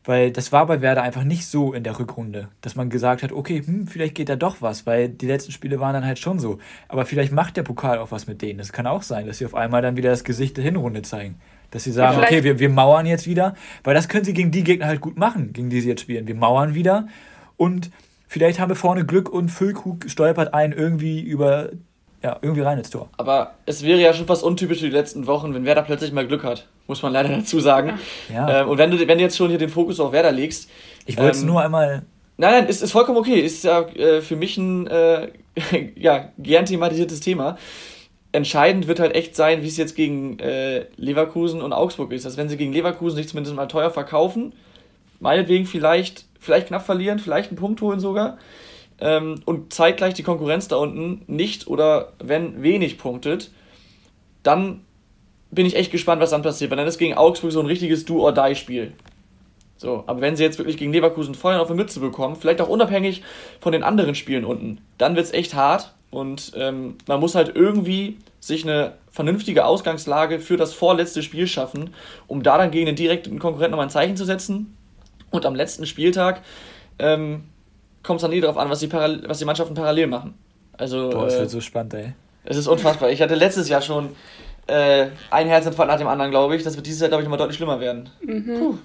[0.04, 3.32] Weil das war bei Werder einfach nicht so in der Rückrunde, dass man gesagt hat,
[3.32, 6.40] okay, hm, vielleicht geht da doch was, weil die letzten Spiele waren dann halt schon
[6.40, 6.58] so.
[6.88, 8.58] Aber vielleicht macht der Pokal auch was mit denen.
[8.58, 11.36] Das kann auch sein, dass sie auf einmal dann wieder das Gesicht der Hinrunde zeigen.
[11.70, 14.64] Dass sie sagen, okay, wir, wir mauern jetzt wieder, weil das können sie gegen die
[14.64, 16.28] Gegner halt gut machen, gegen die sie jetzt spielen.
[16.28, 17.08] Wir mauern wieder
[17.56, 17.92] und
[18.28, 21.70] vielleicht haben wir vorne Glück und Füllkrug stolpert einen irgendwie über
[22.24, 23.10] ja, irgendwie rein ins Tor.
[23.18, 26.28] Aber es wäre ja schon fast untypisch für die letzten Wochen, wenn Werder plötzlich mal
[26.28, 28.00] Glück hat, muss man leider dazu sagen.
[28.32, 28.62] Ja.
[28.62, 30.70] Ähm, und wenn du, wenn du jetzt schon hier den Fokus auf Werder legst.
[31.06, 32.04] Ich wollte es ähm, nur einmal.
[32.38, 33.40] Nein, nein, ist, ist vollkommen okay.
[33.40, 35.30] Ist ja äh, für mich ein äh,
[35.96, 37.58] ja, gern thematisiertes Thema.
[38.32, 42.26] Entscheidend wird halt echt sein, wie es jetzt gegen äh, Leverkusen und Augsburg ist.
[42.26, 44.54] Also wenn sie gegen Leverkusen sich zumindest mal teuer verkaufen,
[45.20, 48.38] meinetwegen vielleicht, vielleicht knapp verlieren, vielleicht einen Punkt holen sogar
[49.02, 53.52] ähm, und zeitgleich die Konkurrenz da unten nicht oder wenn wenig punktet,
[54.44, 54.82] dann
[55.50, 58.06] bin ich echt gespannt, was dann passiert, weil dann ist gegen Augsburg so ein richtiges
[58.06, 58.94] Do-or-Die-Spiel.
[59.78, 62.70] So, aber wenn sie jetzt wirklich gegen Leverkusen Feuer auf die Mütze bekommen, vielleicht auch
[62.70, 63.24] unabhängig
[63.60, 67.56] von den anderen Spielen unten, dann wird es echt hart und ähm, man muss halt
[67.56, 71.96] irgendwie sich eine vernünftige Ausgangslage für das vorletzte Spiel schaffen,
[72.28, 74.78] um da dann gegen den direkten Konkurrenten nochmal ein Zeichen zu setzen.
[75.32, 76.42] Und am letzten Spieltag
[77.00, 77.46] ähm,
[78.04, 80.36] kommt es dann eh darauf an, was die, Paral was die Mannschaften parallel machen.
[80.78, 82.14] Also, Boah, es äh, wird so spannend, ey.
[82.44, 83.12] Es ist unfassbar.
[83.12, 84.16] Ich hatte letztes Jahr schon
[84.68, 86.64] äh, ein Herzinfarkt nach dem anderen, glaube ich.
[86.64, 88.10] Das wird dieses Jahr, glaube ich, nochmal deutlich schlimmer werden.
[88.22, 88.60] Mhm.
[88.60, 88.78] Puh.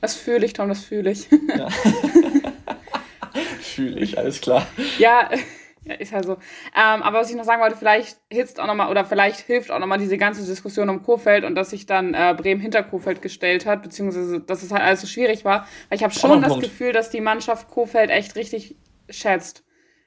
[0.00, 1.28] Das fühle ich, Tom, das fühle ich.
[1.56, 1.68] Ja.
[3.60, 4.66] fühle ich, alles klar.
[4.98, 5.28] Ja,
[5.88, 6.32] ja, ist halt so.
[6.32, 9.78] Ähm, aber was ich noch sagen wollte, vielleicht hilft auch nochmal oder vielleicht hilft auch
[9.78, 13.66] nochmal diese ganze Diskussion um Kofeld und dass sich dann äh, Bremen hinter Kofeld gestellt
[13.66, 15.66] hat, beziehungsweise dass es halt alles so schwierig war.
[15.88, 16.64] Weil ich habe schon das Punkt.
[16.64, 18.76] Gefühl, dass die Mannschaft Kofeld echt richtig
[19.08, 19.64] schätzt.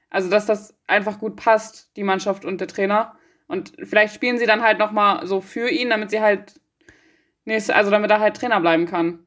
[0.10, 3.16] Also dass das einfach gut passt, die Mannschaft und der Trainer.
[3.48, 6.60] Und vielleicht spielen sie dann halt nochmal so für ihn, damit sie halt
[7.46, 9.26] nächste, also damit er halt Trainer bleiben kann.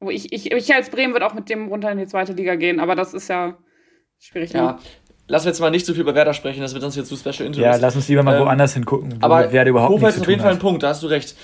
[0.00, 2.56] Wo ich, ich, ich als Bremen würde auch mit dem runter in die zweite Liga
[2.56, 3.58] gehen, aber das ist ja
[4.18, 4.52] schwierig.
[4.52, 4.78] Ja,
[5.26, 5.32] ne?
[5.32, 7.16] lass uns jetzt mal nicht so viel über Werder sprechen, das wird uns jetzt zu
[7.16, 7.58] Special Interest.
[7.58, 10.28] Ja, lass uns lieber mal ähm, woanders hingucken, wo aber Werder überhaupt Kofeld ist auf
[10.28, 11.34] jeden Fall ein Punkt, da hast du recht.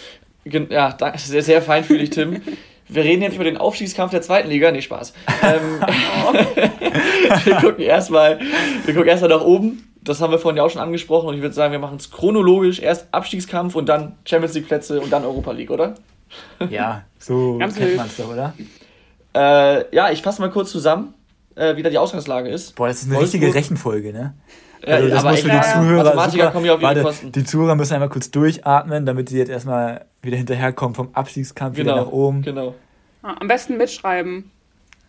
[0.45, 2.41] Ja, sehr, sehr feinfühlig, Tim.
[2.89, 4.73] Wir reden jetzt über den Aufstiegskampf der zweiten Liga.
[4.73, 5.13] Nee, Spaß.
[5.45, 5.81] Ähm,
[7.45, 8.41] wir gucken erstmal
[8.87, 9.87] erst nach oben.
[10.03, 11.29] Das haben wir vorhin ja auch schon angesprochen.
[11.29, 12.81] Und ich würde sagen, wir machen es chronologisch.
[12.81, 15.95] Erst Abstiegskampf und dann Champions League Plätze und dann Europa League, oder?
[16.69, 18.55] Ja, so Ganz kennt man es doch, oder?
[19.35, 21.15] Äh, ja, ich fasse mal kurz zusammen
[21.61, 22.75] äh, wie da die Ausgangslage ist.
[22.75, 23.43] Boah, das ist eine Wolfsburg.
[23.43, 24.35] richtige Rechenfolge, ne?
[24.85, 26.31] Also das muss für die Zuhörer.
[26.31, 27.33] Super, kommen hier auf warte, Kosten.
[27.33, 31.93] Die Zuhörer müssen einmal kurz durchatmen, damit sie jetzt erstmal wieder hinterherkommen vom Abstiegskampf genau,
[31.93, 32.43] wieder nach oben.
[32.43, 32.75] Genau.
[33.23, 34.51] Am besten mitschreiben.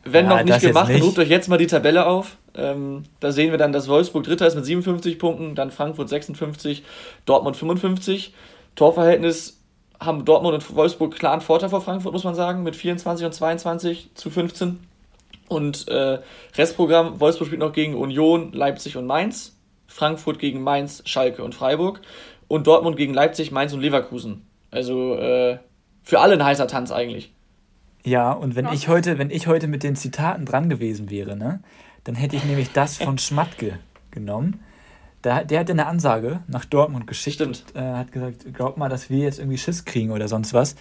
[0.03, 1.03] Wenn ja, noch nicht gemacht, nicht.
[1.03, 2.35] ruft euch jetzt mal die Tabelle auf.
[2.53, 6.83] Ähm, da sehen wir dann, dass Wolfsburg Dritter ist mit 57 Punkten, dann Frankfurt 56,
[7.25, 8.33] Dortmund 55.
[8.75, 9.61] Torverhältnis
[10.01, 14.09] haben Dortmund und Wolfsburg klaren Vorteil vor Frankfurt, muss man sagen, mit 24 und 22
[14.15, 14.79] zu 15.
[15.51, 16.19] Und äh,
[16.55, 21.99] Restprogramm, Wolfsburg spielt noch gegen Union, Leipzig und Mainz, Frankfurt gegen Mainz, Schalke und Freiburg
[22.47, 24.43] und Dortmund gegen Leipzig, Mainz und Leverkusen.
[24.71, 25.57] Also äh,
[26.03, 27.33] für alle ein heißer Tanz eigentlich.
[28.05, 28.71] Ja, und wenn ja.
[28.71, 31.61] ich heute, wenn ich heute mit den Zitaten dran gewesen wäre, ne,
[32.05, 33.77] dann hätte ich nämlich das von Schmatke
[34.09, 34.63] genommen.
[35.25, 37.65] Der, der hat eine Ansage nach Dortmund geschickt Stimmt.
[37.75, 40.77] und äh, hat gesagt, glaub mal, dass wir jetzt irgendwie Schiss kriegen oder sonst was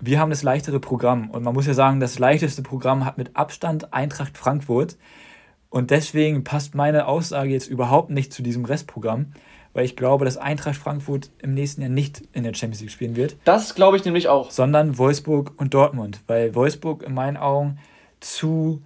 [0.00, 1.30] wir haben das leichtere Programm.
[1.30, 4.96] Und man muss ja sagen, das leichteste Programm hat mit Abstand Eintracht Frankfurt.
[5.70, 9.32] Und deswegen passt meine Aussage jetzt überhaupt nicht zu diesem Restprogramm,
[9.72, 13.16] weil ich glaube, dass Eintracht Frankfurt im nächsten Jahr nicht in der Champions League spielen
[13.16, 13.36] wird.
[13.44, 14.50] Das glaube ich nämlich auch.
[14.50, 17.78] Sondern Wolfsburg und Dortmund, weil Wolfsburg in meinen Augen
[18.20, 18.82] zu.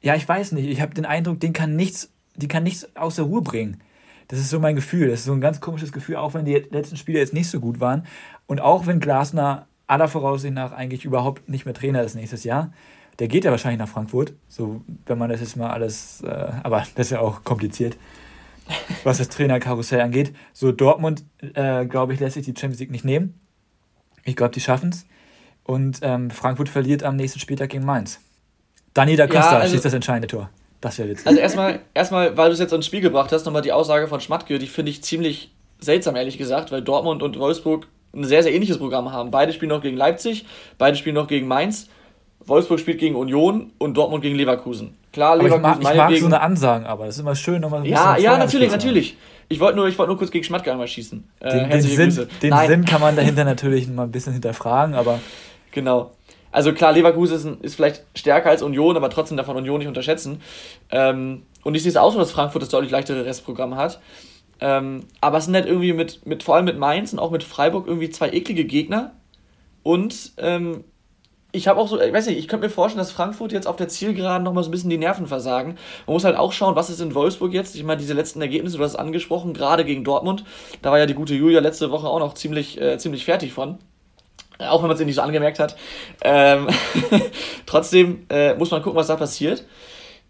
[0.00, 0.68] Ja, ich weiß nicht.
[0.68, 3.80] Ich habe den Eindruck, den kann nichts, die kann nichts aus der Ruhe bringen.
[4.28, 5.08] Das ist so mein Gefühl.
[5.08, 7.58] Das ist so ein ganz komisches Gefühl, auch wenn die letzten Spiele jetzt nicht so
[7.58, 8.06] gut waren.
[8.48, 12.72] Und auch wenn Glasner aller Voraussicht nach eigentlich überhaupt nicht mehr Trainer ist nächstes Jahr.
[13.20, 16.28] Der geht ja wahrscheinlich nach Frankfurt, so wenn man das jetzt mal alles, äh,
[16.62, 17.96] aber das ist ja auch kompliziert.
[19.04, 20.34] was das Trainerkarussell angeht.
[20.52, 23.40] So, Dortmund, äh, glaube ich, lässt sich die Champions League nicht nehmen.
[24.24, 25.06] Ich glaube, die schaffen es.
[25.64, 28.20] Und ähm, Frankfurt verliert am nächsten Spieltag gegen Mainz.
[28.94, 30.50] Dani da Costa ja, also, schießt das entscheidende Tor.
[30.80, 31.26] Das wäre witzig.
[31.26, 34.20] Also erstmal, erstmal, weil du es jetzt ins Spiel gebracht hast, nochmal die Aussage von
[34.20, 37.86] Schmatke, die finde ich ziemlich seltsam, ehrlich gesagt, weil Dortmund und Wolfsburg
[38.18, 39.30] ein sehr, sehr ähnliches Programm haben.
[39.30, 40.44] Beide spielen noch gegen Leipzig,
[40.76, 41.88] beide spielen noch gegen Mainz.
[42.44, 44.96] Wolfsburg spielt gegen Union und Dortmund gegen Leverkusen.
[45.12, 45.64] Klar, Leverkusen.
[45.64, 47.86] Aber ich mag, ich mag so eine Ansagen, aber das ist immer schön, nochmal ein
[47.86, 49.16] Ja, ja, natürlich, natürlich.
[49.48, 51.24] Ich wollte nur, wollt nur kurz gegen Schmatke einmal schießen.
[51.40, 55.20] Äh, den, den, Sinn, den Sinn, kann man dahinter natürlich mal ein bisschen hinterfragen, aber.
[55.72, 56.12] Genau.
[56.50, 60.40] Also klar, Leverkusen ist, ist, vielleicht stärker als Union, aber trotzdem davon Union nicht unterschätzen.
[60.90, 64.00] Ähm, und ich sehe es auch so, dass Frankfurt das deutlich leichtere Restprogramm hat.
[64.60, 67.44] Ähm, aber es sind halt irgendwie mit, mit, vor allem mit Mainz und auch mit
[67.44, 69.12] Freiburg irgendwie zwei eklige Gegner.
[69.82, 70.84] Und ähm,
[71.50, 73.76] ich habe auch so, ich weiß nicht, ich könnte mir vorstellen, dass Frankfurt jetzt auf
[73.76, 75.76] der Zielgeraden nochmal so ein bisschen die Nerven versagen.
[76.06, 77.74] Man muss halt auch schauen, was ist in Wolfsburg jetzt.
[77.74, 80.44] Ich meine, diese letzten Ergebnisse, du hast es angesprochen, gerade gegen Dortmund.
[80.82, 83.78] Da war ja die gute Julia letzte Woche auch noch ziemlich, äh, ziemlich fertig von.
[84.58, 85.76] Auch wenn man es nicht so angemerkt hat.
[86.22, 86.66] Ähm
[87.66, 89.64] Trotzdem äh, muss man gucken, was da passiert.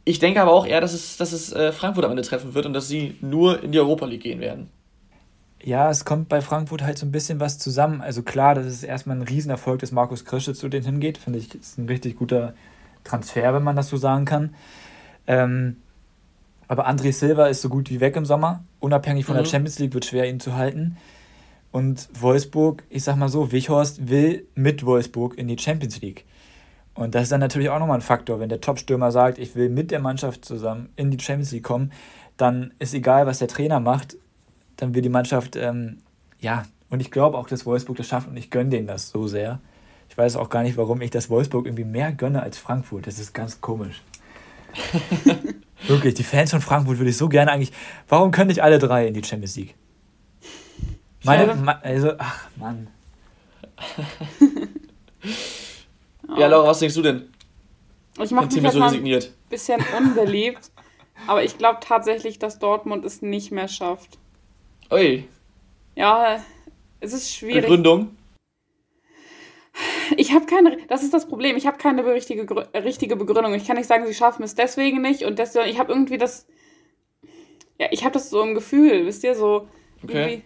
[0.04, 2.66] Ich denke aber auch eher, dass es, dass es äh, Frankfurt am Ende treffen wird
[2.66, 4.70] und dass sie nur in die Europa League gehen werden.
[5.62, 8.00] Ja, es kommt bei Frankfurt halt so ein bisschen was zusammen.
[8.00, 11.18] Also klar, das ist erstmal ein Riesenerfolg, dass Markus Krische zu denen hingeht.
[11.18, 12.54] Finde ich, ist ein richtig guter
[13.04, 14.54] Transfer, wenn man das so sagen kann.
[15.26, 15.76] Ähm,
[16.68, 18.62] aber André Silva ist so gut wie weg im Sommer.
[18.78, 19.40] Unabhängig von mhm.
[19.40, 20.96] der Champions League wird schwer, ihn zu halten.
[21.72, 26.24] Und Wolfsburg, ich sag mal so, Wichhorst will mit Wolfsburg in die Champions League.
[26.98, 28.40] Und das ist dann natürlich auch nochmal ein Faktor.
[28.40, 31.92] Wenn der Top-Stürmer sagt, ich will mit der Mannschaft zusammen in die Champions League kommen,
[32.36, 34.16] dann ist egal, was der Trainer macht,
[34.74, 35.98] dann will die Mannschaft, ähm,
[36.40, 39.28] ja, und ich glaube auch, dass Wolfsburg das schafft und ich gönne denen das so
[39.28, 39.60] sehr.
[40.08, 43.06] Ich weiß auch gar nicht, warum ich das Wolfsburg irgendwie mehr gönne als Frankfurt.
[43.06, 44.02] Das ist ganz komisch.
[45.86, 47.72] Wirklich, die Fans von Frankfurt würde ich so gerne eigentlich.
[48.08, 49.76] Warum können nicht alle drei in die Champions League?
[51.22, 52.88] Meine, also, ach Mann.
[56.36, 57.32] ja, Laura, was denkst du denn?
[58.22, 59.26] Ich mache mich so resigniert.
[59.26, 60.70] ein bisschen unbeliebt,
[61.26, 64.18] aber ich glaube tatsächlich, dass Dortmund es nicht mehr schafft.
[64.90, 65.24] Ui.
[65.94, 66.42] Ja,
[67.00, 67.62] es ist schwierig.
[67.62, 68.16] Begründung?
[70.16, 73.54] Ich habe keine, das ist das Problem, ich habe keine richtige, richtige Begründung.
[73.54, 76.48] Ich kann nicht sagen, sie schaffen es deswegen nicht und deswegen, ich habe irgendwie das,
[77.78, 79.68] ja, ich habe das so im Gefühl, wisst ihr, so
[80.02, 80.42] okay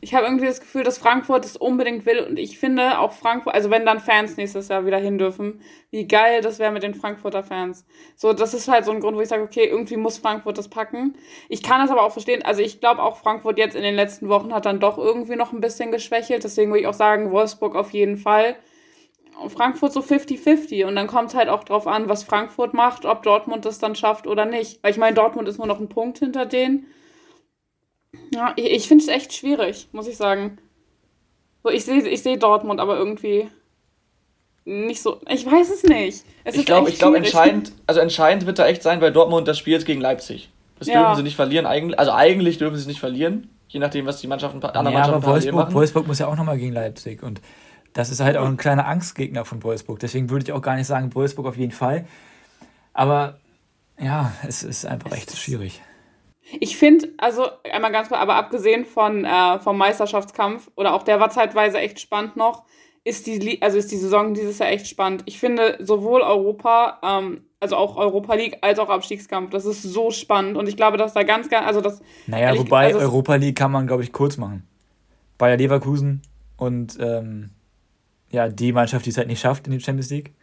[0.00, 3.54] ich habe irgendwie das Gefühl, dass Frankfurt es unbedingt will und ich finde auch Frankfurt,
[3.54, 5.60] also wenn dann Fans nächstes Jahr wieder hin dürfen,
[5.90, 7.84] wie geil das wäre mit den Frankfurter Fans.
[8.16, 10.68] So, das ist halt so ein Grund, wo ich sage, okay, irgendwie muss Frankfurt das
[10.68, 11.14] packen.
[11.48, 14.28] Ich kann das aber auch verstehen, also ich glaube auch Frankfurt jetzt in den letzten
[14.28, 17.76] Wochen hat dann doch irgendwie noch ein bisschen geschwächelt, deswegen würde ich auch sagen, Wolfsburg
[17.76, 18.56] auf jeden Fall.
[19.48, 23.64] Frankfurt so 50-50 und dann kommt halt auch drauf an, was Frankfurt macht, ob Dortmund
[23.64, 24.82] das dann schafft oder nicht.
[24.82, 26.86] Weil ich meine, Dortmund ist nur noch ein Punkt hinter denen.
[28.34, 30.58] Ja, ich, ich finde es echt schwierig, muss ich sagen.
[31.62, 33.48] So, ich sehe ich seh Dortmund, aber irgendwie
[34.64, 35.20] nicht so.
[35.28, 36.24] Ich weiß es nicht.
[36.44, 39.74] Es ich glaube, glaub, entscheidend, also entscheidend wird da echt sein bei Dortmund das Spiel
[39.74, 40.50] jetzt gegen Leipzig.
[40.78, 41.00] Das ja.
[41.00, 41.98] dürfen sie nicht verlieren, eigentlich.
[41.98, 45.14] Also eigentlich dürfen sie es nicht verlieren, je nachdem, was die Mannschaften, anderen ja, Mannschaften
[45.14, 45.74] aber Wolfsburg, machen.
[45.74, 47.40] Wolfsburg muss ja auch nochmal gegen Leipzig und
[47.92, 49.98] das ist halt auch ein kleiner Angstgegner von Wolfsburg.
[49.98, 52.06] Deswegen würde ich auch gar nicht sagen, Wolfsburg auf jeden Fall.
[52.92, 53.38] Aber
[53.98, 55.82] ja, es ist einfach echt schwierig.
[56.58, 61.20] Ich finde, also einmal ganz kurz, aber abgesehen von äh, vom Meisterschaftskampf oder auch der
[61.20, 62.64] war zeitweise echt spannend noch,
[63.04, 65.22] ist die also ist die Saison dieses Jahr echt spannend.
[65.26, 70.10] Ich finde sowohl Europa, ähm, also auch Europa League als auch Abstiegskampf, das ist so
[70.10, 73.36] spannend und ich glaube, dass da ganz ganz also das Naja, ehrlich, wobei also Europa
[73.36, 74.66] League kann man glaube ich kurz machen.
[75.38, 76.22] Bayer Leverkusen
[76.56, 77.50] und ähm,
[78.30, 80.34] ja, die Mannschaft, die es halt nicht schafft in die Champions League.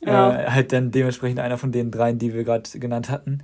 [0.00, 0.40] Ja.
[0.40, 3.42] Äh, halt dann dementsprechend einer von den dreien, die wir gerade genannt hatten.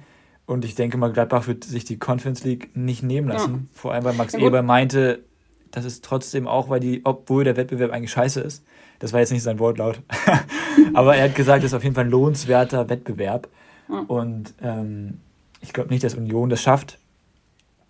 [0.52, 3.52] Und ich denke mal, Gladbach wird sich die Conference League nicht nehmen lassen.
[3.52, 3.60] Ja.
[3.72, 5.24] Vor allem, weil Max ja, Eber meinte,
[5.70, 8.62] dass es trotzdem auch, weil die, obwohl der Wettbewerb eigentlich scheiße ist,
[8.98, 10.02] das war jetzt nicht sein Wortlaut,
[10.94, 13.48] aber er hat gesagt, es ist auf jeden Fall ein lohnenswerter Wettbewerb.
[13.88, 14.00] Ja.
[14.00, 15.20] Und ähm,
[15.62, 16.98] ich glaube nicht, dass Union das schafft.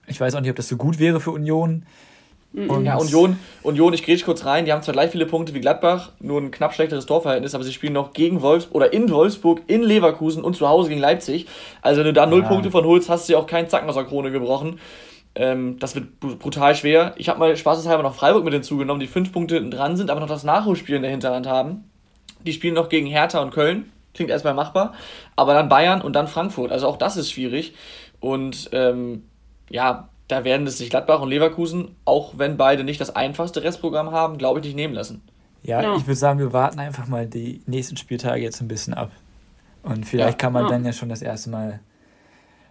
[0.07, 1.85] Ich weiß auch nicht, ob das so gut wäre für Union.
[2.53, 2.71] Mhm.
[2.71, 5.61] Und ja, Union, Union, ich grätsch kurz rein, die haben zwar gleich viele Punkte wie
[5.61, 9.63] Gladbach, nur ein knapp schlechteres Torverhältnis, aber sie spielen noch gegen Wolfsburg oder in Wolfsburg,
[9.69, 11.47] in Leverkusen und zu Hause gegen Leipzig.
[11.81, 12.49] Also wenn du da null ja.
[12.49, 14.79] Punkte von holst, hast du ja auch keinen Zacken aus der Krone gebrochen.
[15.35, 17.15] Ähm, das wird brutal schwer.
[17.17, 20.21] Ich habe mal spaßeshalber noch Freiburg mit hinzugenommen, die fünf Punkte hinten dran sind, aber
[20.21, 21.85] noch das Nachholspiel in der Hinterhand haben.
[22.45, 23.91] Die spielen noch gegen Hertha und Köln.
[24.15, 24.93] Klingt erstmal machbar.
[25.37, 26.71] Aber dann Bayern und dann Frankfurt.
[26.71, 27.73] Also auch das ist schwierig.
[28.21, 29.23] Und ähm,
[29.71, 34.13] ja, da werden es sich Gladbach und Leverkusen, auch wenn beide nicht das einfachste Restprogramm
[34.13, 35.21] haben, glaube ich, nicht nehmen lassen.
[35.63, 38.95] Ja, ja, ich würde sagen, wir warten einfach mal die nächsten Spieltage jetzt ein bisschen
[38.95, 39.11] ab.
[39.83, 40.39] Und vielleicht ja.
[40.39, 40.71] kann man ja.
[40.71, 41.81] dann ja schon das erste Mal,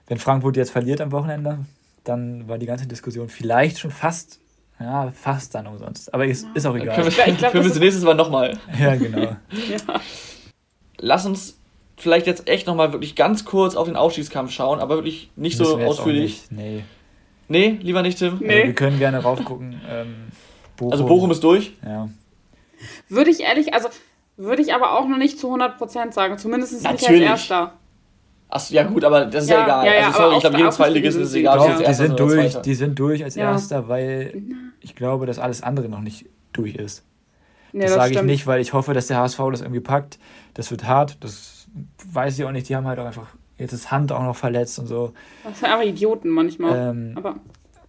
[0.08, 1.60] wenn Frankfurt jetzt verliert am Wochenende,
[2.04, 4.40] dann war die ganze Diskussion vielleicht schon fast,
[4.80, 6.12] ja, fast dann umsonst.
[6.12, 7.08] Aber ist, ist auch egal.
[7.08, 8.58] Ich glaub, Für uns nächstes Mal nochmal.
[8.80, 9.20] Ja, genau.
[9.20, 10.02] ja.
[10.98, 11.60] Lass uns
[11.96, 15.78] vielleicht jetzt echt nochmal wirklich ganz kurz auf den Aufstiegskampf schauen, aber wirklich nicht so
[15.78, 16.50] ausführlich.
[16.50, 16.52] Nicht.
[16.52, 16.84] Nee.
[17.52, 18.38] Nee, lieber nicht, Tim.
[18.40, 18.54] Nee.
[18.54, 19.82] Also wir können gerne raufgucken.
[19.90, 20.16] Ähm,
[20.78, 20.92] Bochum.
[20.94, 21.74] Also Bochum ist durch?
[21.86, 22.08] Ja.
[23.10, 23.90] Würde ich ehrlich, also
[24.38, 26.38] würde ich aber auch noch nicht zu 100% sagen.
[26.38, 27.74] Zumindest nicht als Erster.
[28.48, 29.86] Achso, ja gut, aber das ist ja, ja egal.
[29.86, 31.58] Ja, ja, also sorry, ich glaube, jedem Zweitligisten ist es egal.
[31.58, 34.44] Doch, die, sind durch, die sind durch als Erster, weil
[34.80, 37.04] ich glaube, dass alles andere noch nicht durch ist.
[37.74, 40.20] das, das sage ich nicht, weil ich hoffe, dass der HSV das irgendwie packt.
[40.54, 41.68] Das wird hart, das
[42.12, 42.68] weiß ich auch nicht.
[42.68, 43.28] Die haben halt auch einfach
[43.62, 45.14] jetzt das Hand auch noch verletzt und so.
[45.44, 46.92] Das sind aber Idioten manchmal.
[46.92, 47.36] Ähm, aber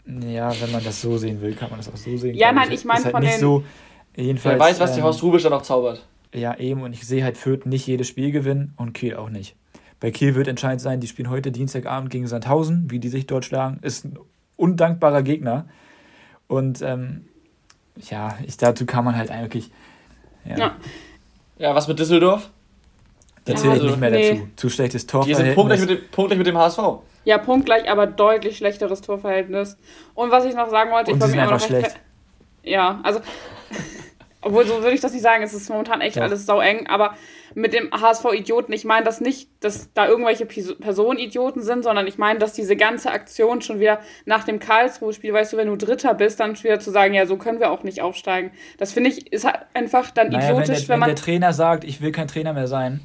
[0.06, 2.34] ja, wenn man das so sehen will, kann man das auch so sehen.
[2.34, 3.40] Ja, nein, ich meine halt von nicht den...
[3.40, 3.64] So,
[4.16, 6.04] jedenfalls, Wer weiß, was die ähm, Horst Rubisch da noch zaubert.
[6.34, 6.82] Ja, eben.
[6.82, 9.54] Und ich sehe halt Fürth nicht jedes Spiel gewinnen und Kiel auch nicht.
[10.00, 13.44] Bei Kiel wird entscheidend sein, die spielen heute Dienstagabend gegen Sandhausen, wie die sich dort
[13.44, 13.78] schlagen.
[13.82, 14.18] Ist ein
[14.56, 15.66] undankbarer Gegner.
[16.48, 17.26] Und ähm,
[18.10, 19.70] ja, ich, dazu kann man halt eigentlich.
[20.44, 20.58] Ja.
[20.58, 20.76] ja.
[21.58, 22.50] ja was mit Düsseldorf?
[23.44, 24.30] Da zähle ich nicht mehr nee.
[24.30, 24.48] dazu.
[24.56, 25.38] Zu schlechtes Torverhältnis.
[25.38, 26.78] Die sind punktgleich mit, dem, punktgleich mit dem HSV.
[27.24, 29.76] Ja, punktgleich, aber deutlich schlechteres Torverhältnis.
[30.14, 31.96] Und was ich noch sagen wollte, Und ich mir immer noch schlecht.
[32.62, 33.20] Ja, also
[34.42, 35.42] obwohl, so würde ich das nicht sagen.
[35.42, 36.22] Es ist momentan echt ja.
[36.22, 36.86] alles sau eng.
[36.88, 37.14] Aber
[37.54, 42.18] mit dem HSV-Idioten, ich meine das nicht, dass da irgendwelche Personen Idioten sind, sondern ich
[42.18, 46.14] meine, dass diese ganze Aktion schon wieder nach dem Karlsruhe-Spiel, weißt du, wenn du Dritter
[46.14, 48.50] bist, dann wieder zu sagen, ja, so können wir auch nicht aufsteigen.
[48.78, 51.08] Das finde ich, ist halt einfach dann naja, idiotisch, wenn, der, wenn man.
[51.08, 53.00] Wenn der Trainer sagt, ich will kein Trainer mehr sein.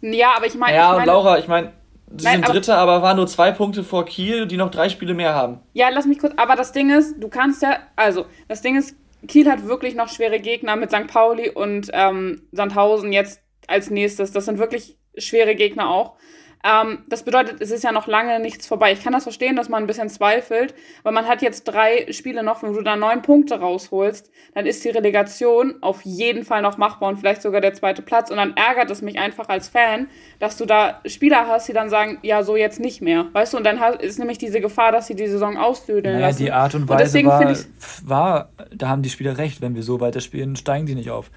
[0.00, 0.76] Ja, aber ich meine.
[0.76, 1.72] Ja, ich mein, und Laura, ich meine.
[2.16, 4.88] Sie Nein, sind aber, Dritter, aber waren nur zwei Punkte vor Kiel, die noch drei
[4.88, 5.60] Spiele mehr haben.
[5.74, 6.34] Ja, lass mich kurz.
[6.36, 7.78] Aber das Ding ist, du kannst ja.
[7.94, 8.96] Also, das Ding ist,
[9.28, 11.06] Kiel hat wirklich noch schwere Gegner mit St.
[11.06, 14.32] Pauli und ähm, Sandhausen jetzt als nächstes.
[14.32, 16.14] Das sind wirklich schwere Gegner auch.
[16.62, 18.92] Ähm, das bedeutet, es ist ja noch lange nichts vorbei.
[18.92, 22.42] Ich kann das verstehen, dass man ein bisschen zweifelt, weil man hat jetzt drei Spiele
[22.42, 26.76] noch, wenn du da neun Punkte rausholst, dann ist die Relegation auf jeden Fall noch
[26.76, 28.30] machbar und vielleicht sogar der zweite Platz.
[28.30, 31.88] Und dann ärgert es mich einfach als Fan, dass du da Spieler hast, die dann
[31.88, 33.26] sagen, ja, so jetzt nicht mehr.
[33.32, 36.44] Weißt du, und dann ist nämlich diese Gefahr, dass sie die Saison ausdüdeln naja, lassen.
[36.44, 37.56] die Art und Weise und war,
[38.04, 41.30] war, da haben die Spieler recht, wenn wir so weiterspielen, steigen die nicht auf.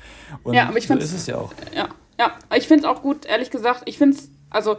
[0.44, 1.54] Und ja, aber ich so ist es ja auch.
[1.74, 1.88] Ja,
[2.20, 2.34] ja.
[2.58, 3.84] ich finde es auch gut, ehrlich gesagt.
[3.86, 4.78] Ich finde es, also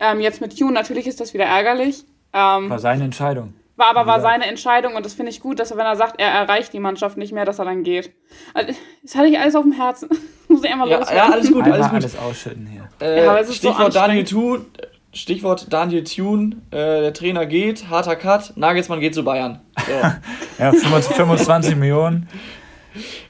[0.00, 2.04] ähm, jetzt mit Hugh, natürlich ist das wieder ärgerlich.
[2.32, 3.54] Ähm, war seine Entscheidung.
[3.76, 6.20] War aber war seine Entscheidung und das finde ich gut, dass er, wenn er sagt,
[6.20, 8.12] er erreicht die Mannschaft nicht mehr, dass er dann geht.
[8.52, 10.10] Also, das hatte ich alles auf dem Herzen.
[10.48, 11.30] Muss ich einmal ja, loswerden.
[11.30, 11.94] Ja, alles gut, alles gut.
[11.94, 12.88] alles ausschütten hier.
[13.00, 14.66] Äh, ja, Stichwort so Daniel Thun,
[15.14, 19.60] Stichwort Daniel Thun, äh, der Trainer geht, harter Cut, Nagelsmann geht zu Bayern.
[19.86, 19.92] So.
[20.62, 22.28] ja, 25 Millionen.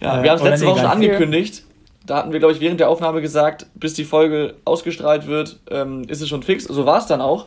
[0.00, 1.64] Ja, wir haben es letzte Woche schon angekündigt.
[2.10, 6.02] Da hatten wir, glaube ich, während der Aufnahme gesagt, bis die Folge ausgestrahlt wird, ähm,
[6.08, 6.64] ist es schon fix.
[6.64, 7.46] So war es dann auch.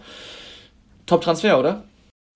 [1.05, 1.83] Top-Transfer, oder?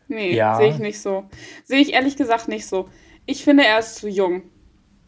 [0.09, 0.57] Nee, ja.
[0.57, 1.23] sehe ich nicht so.
[1.63, 2.89] Sehe ich ehrlich gesagt nicht so.
[3.25, 4.41] Ich finde, er ist zu jung.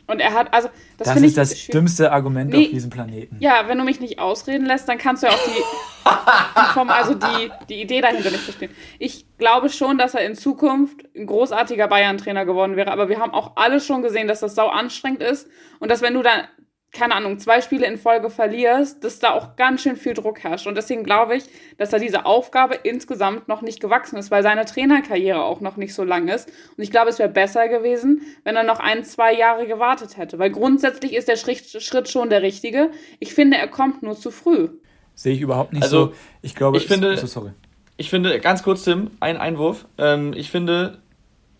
[0.07, 3.35] Und er hat, also, das, das ist ich das dümmste Argument nee, auf diesem Planeten.
[3.41, 6.89] Ja, wenn du mich nicht ausreden lässt, dann kannst du ja auch die, die vom,
[6.89, 8.71] also die, die Idee dahinter nicht verstehen.
[8.97, 13.33] Ich glaube schon, dass er in Zukunft ein großartiger Bayern-Trainer geworden wäre, aber wir haben
[13.33, 16.47] auch alle schon gesehen, dass das sau anstrengend ist und dass wenn du dann
[16.91, 20.65] keine Ahnung, zwei Spiele in Folge verlierst, dass da auch ganz schön viel Druck herrscht.
[20.65, 21.43] Und deswegen glaube ich,
[21.77, 25.93] dass er diese Aufgabe insgesamt noch nicht gewachsen ist, weil seine Trainerkarriere auch noch nicht
[25.93, 26.49] so lang ist.
[26.75, 30.39] Und ich glaube, es wäre besser gewesen, wenn er noch ein, zwei Jahre gewartet hätte.
[30.39, 32.89] Weil grundsätzlich ist der Schritt schon der richtige.
[33.19, 34.69] Ich finde, er kommt nur zu früh.
[35.13, 36.13] Sehe ich überhaupt nicht also, so.
[36.41, 37.51] Ich glaube, ich finde, so, sorry.
[37.97, 39.85] Ich finde, ganz kurz, Tim, ein Einwurf.
[39.97, 40.99] Ähm, ich finde,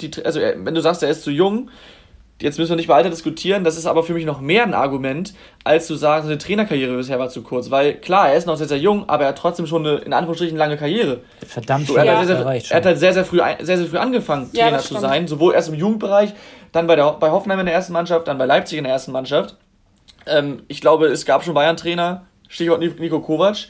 [0.02, 1.70] die, also wenn du sagst, er ist zu jung,
[2.42, 3.64] Jetzt müssen wir nicht weiter diskutieren.
[3.66, 5.34] Das ist aber für mich noch mehr ein Argument,
[5.66, 7.70] als zu sagen, seine Trainerkarriere bisher war zu kurz.
[7.70, 10.14] Weil klar, er ist noch sehr, sehr jung, aber er hat trotzdem schon eine, in
[10.14, 11.22] Anführungsstrichen, lange Karriere.
[11.46, 12.26] Verdammt so, er, hat ja.
[12.26, 14.98] sehr, sehr, er hat halt sehr, sehr früh, sehr, sehr früh angefangen, ja, Trainer zu
[15.00, 15.28] sein.
[15.28, 16.34] Sowohl erst im Jugendbereich,
[16.72, 19.12] dann bei, der, bei Hoffenheim in der ersten Mannschaft, dann bei Leipzig in der ersten
[19.12, 19.58] Mannschaft.
[20.26, 23.68] Ähm, ich glaube, es gab schon Bayern-Trainer, Stichwort Nico Kovac,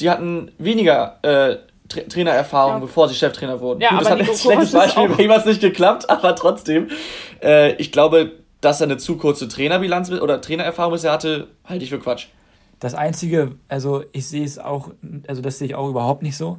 [0.00, 1.56] die hatten weniger äh,
[1.86, 2.78] Tra Trainererfahrung, ja.
[2.78, 3.82] bevor sie Cheftrainer wurden.
[3.82, 6.88] Ja, Gut, das hat ein schlechtes Beispiel, bei ihm hat es nicht geklappt, aber trotzdem.
[7.44, 11.90] Äh, ich glaube, dass er eine zu kurze Trainerbilanz oder Trainererfahrung bisher hatte, halte ich
[11.90, 12.28] für Quatsch.
[12.80, 14.90] Das Einzige, also ich sehe es auch,
[15.28, 16.58] also das sehe ich auch überhaupt nicht so.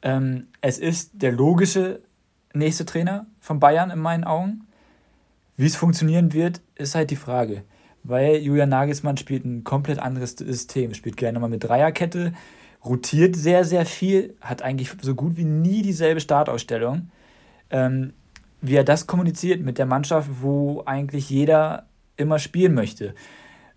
[0.00, 2.00] Ähm, es ist der logische
[2.54, 4.66] nächste Trainer von Bayern in meinen Augen.
[5.56, 7.62] Wie es funktionieren wird, ist halt die Frage.
[8.02, 10.94] Weil Julian Nagelsmann spielt ein komplett anderes System.
[10.94, 12.32] Spielt gerne mal mit Dreierkette,
[12.84, 17.10] rotiert sehr, sehr viel, hat eigentlich so gut wie nie dieselbe Startausstellung.
[17.70, 18.12] Ähm,
[18.62, 21.86] wie er das kommuniziert mit der Mannschaft, wo eigentlich jeder
[22.16, 23.14] immer spielen möchte.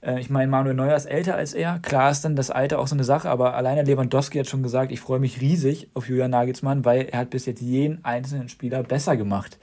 [0.01, 1.79] Äh, ich meine, Manuel Neuer ist älter als er.
[1.79, 4.91] Klar ist dann das Alter auch so eine Sache, aber alleine Lewandowski hat schon gesagt,
[4.91, 8.83] ich freue mich riesig auf Julian Nagelsmann, weil er hat bis jetzt jeden einzelnen Spieler
[8.83, 9.59] besser gemacht.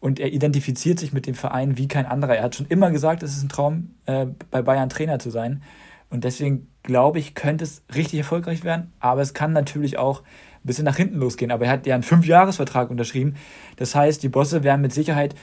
[0.00, 2.36] Und er identifiziert sich mit dem Verein wie kein anderer.
[2.36, 5.62] Er hat schon immer gesagt, es ist ein Traum, äh, bei Bayern Trainer zu sein.
[6.10, 8.92] Und deswegen glaube ich, könnte es richtig erfolgreich werden.
[9.00, 10.22] Aber es kann natürlich auch
[10.66, 11.50] bisschen nach hinten losgehen.
[11.50, 13.36] Aber er hat ja einen Fünfjahresvertrag unterschrieben.
[13.76, 15.34] Das heißt, die Bosse werden mit Sicherheit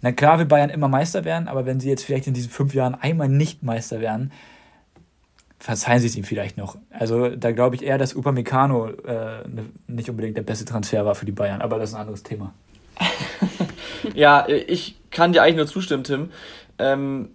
[0.00, 2.74] na klar will Bayern immer Meister werden, aber wenn sie jetzt vielleicht in diesen fünf
[2.74, 4.32] Jahren einmal nicht Meister werden,
[5.58, 6.78] verzeihen sie es ihm vielleicht noch.
[6.90, 11.16] Also da glaube ich eher, dass Upamecano äh, ne, nicht unbedingt der beste Transfer war
[11.16, 12.54] für die Bayern, aber das ist ein anderes Thema.
[14.14, 16.30] ja, ich kann dir eigentlich nur zustimmen, Tim.
[16.78, 17.30] Ähm,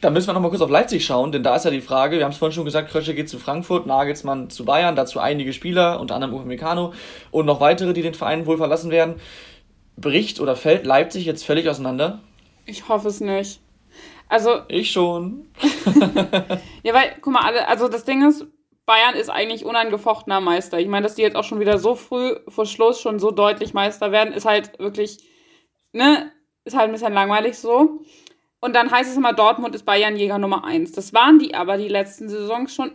[0.00, 2.18] da müssen wir noch mal kurz auf Leipzig schauen, denn da ist ja die Frage,
[2.18, 5.52] wir haben es vorhin schon gesagt, Krösche geht zu Frankfurt, Nagelsmann zu Bayern, dazu einige
[5.52, 6.92] Spieler, unter anderem Upamecano
[7.30, 9.16] und noch weitere, die den Verein wohl verlassen werden
[10.00, 12.20] bricht oder fällt Leipzig jetzt völlig auseinander?
[12.66, 13.60] Ich hoffe es nicht.
[14.28, 14.60] Also.
[14.68, 15.48] Ich schon.
[16.82, 18.46] ja, weil, guck mal, alle, also das Ding ist,
[18.86, 20.78] Bayern ist eigentlich unangefochtener Meister.
[20.78, 23.74] Ich meine, dass die jetzt auch schon wieder so früh vor Schluss schon so deutlich
[23.74, 25.18] Meister werden, ist halt wirklich,
[25.92, 26.32] ne,
[26.64, 28.00] ist halt ein bisschen langweilig so.
[28.60, 30.92] Und dann heißt es immer, Dortmund ist Bayern-Jäger Nummer 1.
[30.92, 32.92] Das waren die aber die letzten Saisons schon,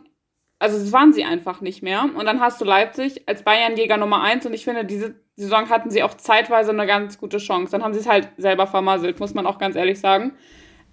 [0.60, 2.04] also das waren sie einfach nicht mehr.
[2.16, 5.90] Und dann hast du Leipzig als Bayern-Jäger Nummer 1 und ich finde, diese Saison hatten
[5.90, 7.72] sie auch zeitweise eine ganz gute Chance.
[7.72, 10.38] Dann haben sie es halt selber vermasselt, muss man auch ganz ehrlich sagen.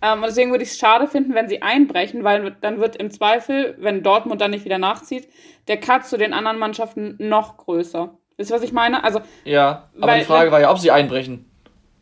[0.00, 3.10] Ähm, und deswegen würde ich es schade finden, wenn sie einbrechen, weil dann wird im
[3.10, 5.28] Zweifel, wenn Dortmund dann nicht wieder nachzieht,
[5.68, 8.18] der Cut zu den anderen Mannschaften noch größer.
[8.36, 9.04] Wisst ihr, was ich meine?
[9.04, 11.48] Also, ja, aber weil, die Frage war ja, ob sie einbrechen.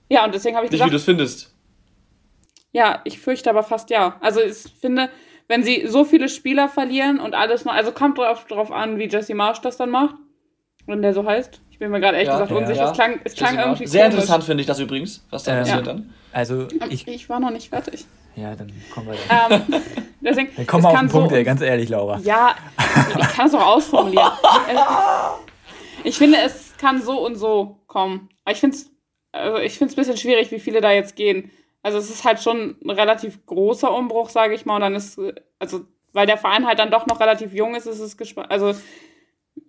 [0.08, 1.54] Ja, und deswegen habe ich Nicht, gesagt, wie du es findest.
[2.72, 4.16] Ja, ich fürchte aber fast ja.
[4.20, 5.10] Also ich finde,
[5.48, 9.08] wenn sie so viele Spieler verlieren und alles noch, also kommt drauf, drauf an, wie
[9.08, 10.14] Jesse Marsch das dann macht,
[10.86, 12.82] wenn der so heißt bin mir gerade ehrlich ja, gesagt unsicher.
[12.82, 12.90] Ja.
[12.90, 14.14] Es klang, es klang irgendwie Sehr komisch.
[14.14, 16.12] interessant finde ich das übrigens, was da passiert dann.
[16.30, 18.04] Also ich, ich war noch nicht fertig.
[18.36, 19.64] Ja, dann kommen wir dann.
[19.68, 19.82] Ähm,
[20.20, 22.20] deswegen, dann kommen wir auf den Punkt, so, ey, ganz ehrlich, Laura.
[22.22, 22.54] Ja,
[23.18, 24.30] ich kann es auch ausformulieren.
[26.04, 28.28] ich finde, es kann so und so kommen.
[28.44, 28.90] Aber ich finde es
[29.32, 31.50] also ich finde es ein bisschen schwierig, wie viele da jetzt gehen.
[31.82, 34.76] Also es ist halt schon ein relativ großer Umbruch, sage ich mal.
[34.76, 35.18] Und dann ist,
[35.58, 35.80] also,
[36.12, 38.50] weil der Verein halt dann doch noch relativ jung ist, ist es gespannt.
[38.50, 38.74] Also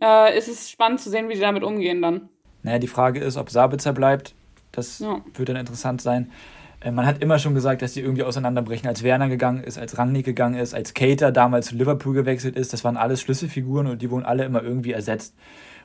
[0.01, 2.29] äh, ist es spannend zu sehen, wie die damit umgehen dann.
[2.63, 4.35] Naja, die Frage ist, ob Sabitzer bleibt.
[4.71, 5.21] Das ja.
[5.33, 6.31] wird dann interessant sein.
[6.81, 9.97] Äh, man hat immer schon gesagt, dass die irgendwie auseinanderbrechen, als Werner gegangen ist, als
[9.97, 12.73] Rangnick gegangen ist, als Cater damals zu Liverpool gewechselt ist.
[12.73, 15.35] Das waren alles Schlüsselfiguren und die wurden alle immer irgendwie ersetzt.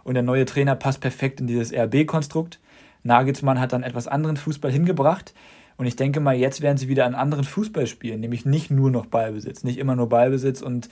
[0.05, 2.61] Und der neue Trainer passt perfekt in dieses RB-Konstrukt.
[3.03, 5.35] Nagelsmann hat dann etwas anderen Fußball hingebracht.
[5.77, 8.91] Und ich denke mal, jetzt werden sie wieder einen anderen Fußball spielen, nämlich nicht nur
[8.91, 10.89] noch Ballbesitz, nicht immer nur Ballbesitz und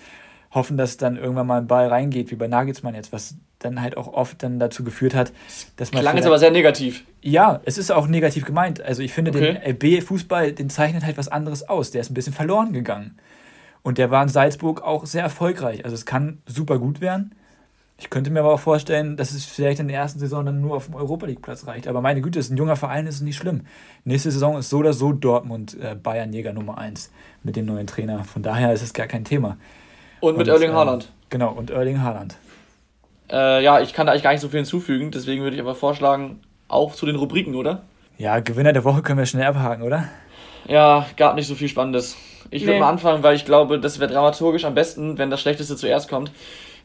[0.50, 3.96] hoffen, dass dann irgendwann mal ein Ball reingeht, wie bei Nagelsmann jetzt, was dann halt
[3.96, 5.32] auch oft dann dazu geführt hat,
[5.76, 6.02] dass man.
[6.02, 7.04] Klang jetzt aber sehr negativ.
[7.22, 8.80] Ja, es ist auch negativ gemeint.
[8.80, 9.54] Also ich finde, okay.
[9.54, 11.90] den LB-Fußball, den zeichnet halt was anderes aus.
[11.90, 13.16] Der ist ein bisschen verloren gegangen.
[13.82, 15.84] Und der war in Salzburg auch sehr erfolgreich.
[15.84, 17.34] Also es kann super gut werden.
[17.96, 20.76] Ich könnte mir aber auch vorstellen, dass es vielleicht in der ersten Saison dann nur
[20.76, 21.86] auf dem Europa League Platz reicht.
[21.86, 23.62] Aber meine Güte, es ist ein junger Verein, ist nicht schlimm.
[24.04, 27.12] Nächste Saison ist so oder so Dortmund äh, Bayern Jäger Nummer 1
[27.44, 28.24] mit dem neuen Trainer.
[28.24, 29.58] Von daher ist es gar kein Thema.
[30.20, 31.04] Und mit und, Erling Haaland.
[31.04, 32.36] Äh, genau, und Erling Haaland.
[33.30, 35.74] Äh, ja, ich kann da eigentlich gar nicht so viel hinzufügen, deswegen würde ich aber
[35.74, 37.82] vorschlagen, auch zu den Rubriken, oder?
[38.18, 40.08] Ja, Gewinner der Woche können wir schnell abhaken, oder?
[40.66, 42.16] Ja, gab nicht so viel Spannendes.
[42.50, 42.68] Ich nee.
[42.68, 46.08] würde mal anfangen, weil ich glaube, das wäre dramaturgisch am besten, wenn das Schlechteste zuerst
[46.08, 46.30] kommt.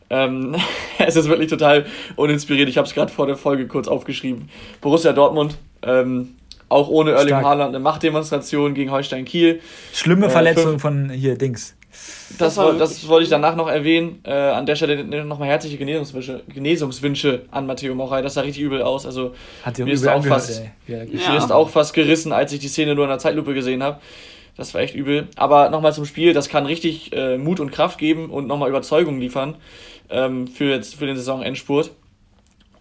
[0.10, 0.56] Ähm,
[0.98, 1.86] es ist wirklich total
[2.16, 2.70] uninspiriert.
[2.70, 4.50] Ich habe es gerade vor der Folge kurz aufgeschrieben.
[4.82, 6.36] Borussia Dortmund, ähm,
[6.68, 7.46] auch ohne Erling Stark.
[7.46, 9.62] Haaland, eine Machtdemonstration gegen Holstein Kiel.
[9.94, 11.76] Schlimme äh, Verletzung von hier Dings.
[12.38, 14.20] Das, das, das wollte ich danach noch erwähnen.
[14.24, 18.22] Äh, an der Stelle nochmal herzliche Genesungswünsche, Genesungswünsche an Matteo Moray.
[18.22, 19.06] Das sah richtig übel aus.
[19.08, 19.34] Also
[19.64, 21.36] Hat mir ist, auch fast, mir ja.
[21.36, 24.00] ist auch fast gerissen, als ich die Szene nur in der Zeitlupe gesehen habe.
[24.60, 25.30] Das war echt übel.
[25.38, 29.18] Aber nochmal zum Spiel, das kann richtig äh, Mut und Kraft geben und nochmal Überzeugung
[29.18, 29.56] liefern
[30.10, 31.92] ähm, für, jetzt, für den Saisonendspurt.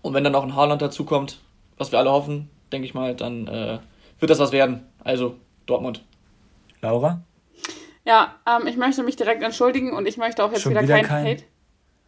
[0.03, 1.39] Und wenn dann auch ein Haaland dazukommt,
[1.76, 3.79] was wir alle hoffen, denke ich mal, dann äh,
[4.18, 4.89] wird das was werden.
[5.05, 6.03] Also Dortmund.
[6.83, 7.20] Laura?
[8.05, 10.95] Ja, ähm, ich möchte mich direkt entschuldigen und ich möchte auch jetzt Schon wieder, wieder
[10.95, 11.45] kein, kein Hate.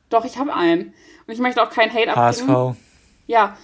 [0.09, 0.95] Doch, ich habe einen.
[1.29, 2.43] Und ich möchte auch kein Hate HSV.
[2.43, 2.77] abgeben.
[3.29, 3.57] Ja.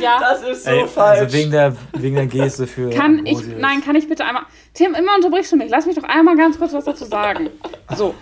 [0.00, 0.18] Ja.
[0.20, 1.20] Das ist so Ey, also falsch.
[1.20, 2.90] Also wegen der, wegen der Geste für.
[2.90, 4.44] Kann ich, nein, kann ich bitte einmal.
[4.74, 5.70] Tim, immer unterbrichst du mich.
[5.70, 7.50] Lass mich doch einmal ganz kurz was dazu sagen.
[7.96, 8.14] So.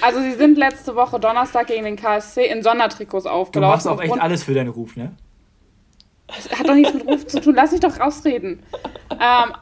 [0.00, 3.60] Also, sie sind letzte Woche Donnerstag gegen den KSC in Sondertrikots aufgelaufen.
[3.60, 5.12] Du machst auch echt alles für deinen Ruf, ne?
[6.58, 7.54] Hat doch nichts mit Ruf zu tun.
[7.54, 8.62] Lass mich doch rausreden.
[9.10, 9.52] Ähm,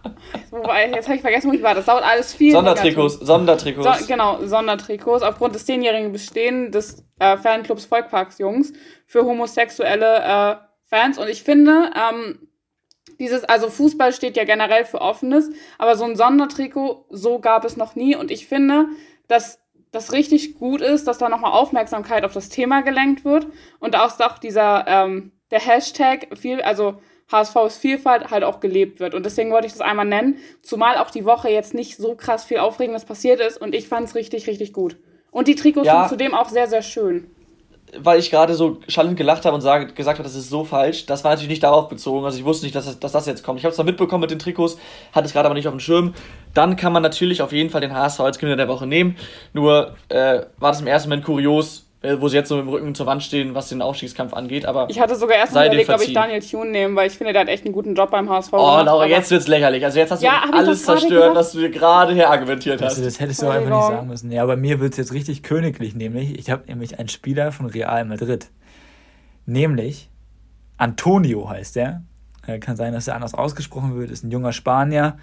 [0.50, 1.74] wobei, jetzt habe ich vergessen, wo ich war.
[1.74, 2.52] Das dauert alles viel.
[2.52, 3.14] Sondertrikots.
[3.14, 4.00] Sondertrikots.
[4.00, 5.22] So, genau, Sondertrikots.
[5.24, 8.72] Aufgrund des zehnjährigen Bestehens des äh, Fanclubs Volkparks Jungs
[9.06, 11.18] für homosexuelle äh, Fans.
[11.18, 12.48] Und ich finde, ähm,
[13.18, 17.76] dieses, also Fußball steht ja generell für Offenes, aber so ein Sondertrikot, so gab es
[17.76, 18.16] noch nie.
[18.16, 18.86] Und ich finde,
[19.28, 19.60] dass
[19.92, 23.46] das richtig gut ist, dass da nochmal Aufmerksamkeit auf das Thema gelenkt wird
[23.80, 29.00] und auch, auch dieser, ähm, der Hashtag viel, also HSV ist Vielfalt halt auch gelebt
[29.00, 29.14] wird.
[29.14, 32.44] Und deswegen wollte ich das einmal nennen, zumal auch die Woche jetzt nicht so krass
[32.44, 34.96] viel Aufregendes passiert ist und ich fand es richtig, richtig gut.
[35.30, 36.00] Und die Trikots ja.
[36.00, 37.30] sind zudem auch sehr, sehr schön
[37.98, 41.06] weil ich gerade so schallend gelacht habe und sage, gesagt habe, das ist so falsch.
[41.06, 42.24] Das war natürlich nicht darauf bezogen.
[42.24, 43.58] Also ich wusste nicht, dass das, dass das jetzt kommt.
[43.58, 44.78] Ich habe es zwar mitbekommen mit den Trikots,
[45.12, 46.14] hatte es gerade aber nicht auf dem Schirm.
[46.54, 49.16] Dann kann man natürlich auf jeden Fall den HSV als Gewinner der Woche nehmen.
[49.52, 52.94] Nur äh, war das im ersten Moment kurios, wo sie jetzt so mit dem Rücken
[52.94, 54.64] zur Wand stehen, was den Aufstiegskampf angeht.
[54.64, 57.34] Aber ich hatte sogar erst mal überlegt, ob ich Daniel Thune nehme, weil ich finde,
[57.34, 58.52] der hat echt einen guten Job beim HSV.
[58.54, 59.84] Oh, gemacht, Laura, jetzt wird's lächerlich.
[59.84, 62.92] Also jetzt hast ja, du alles zerstört, was du dir gerade herargumentiert hast.
[62.92, 64.32] Also, das hättest du einfach nicht sagen müssen.
[64.32, 68.04] Ja, bei mir wird's jetzt richtig königlich, nämlich ich habe nämlich einen Spieler von Real
[68.06, 68.48] Madrid.
[69.44, 70.08] Nämlich
[70.78, 72.02] Antonio heißt er.
[72.46, 74.10] Äh, kann sein, dass er anders ausgesprochen wird.
[74.10, 75.18] Ist ein junger Spanier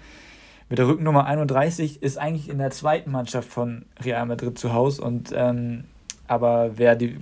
[0.68, 2.04] mit der Rückennummer 31.
[2.04, 5.84] Ist eigentlich in der zweiten Mannschaft von Real Madrid zu Hause und ähm,
[6.28, 7.18] aber wer die,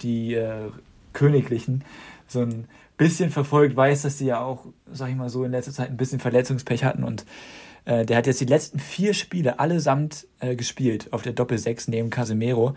[0.00, 0.70] die äh,
[1.12, 1.82] Königlichen
[2.28, 2.66] so ein
[2.96, 5.96] bisschen verfolgt, weiß, dass sie ja auch, sag ich mal so, in letzter Zeit ein
[5.96, 7.24] bisschen Verletzungspech hatten und
[7.84, 12.10] äh, der hat jetzt die letzten vier Spiele allesamt äh, gespielt auf der Doppel-6 neben
[12.10, 12.74] Casemiro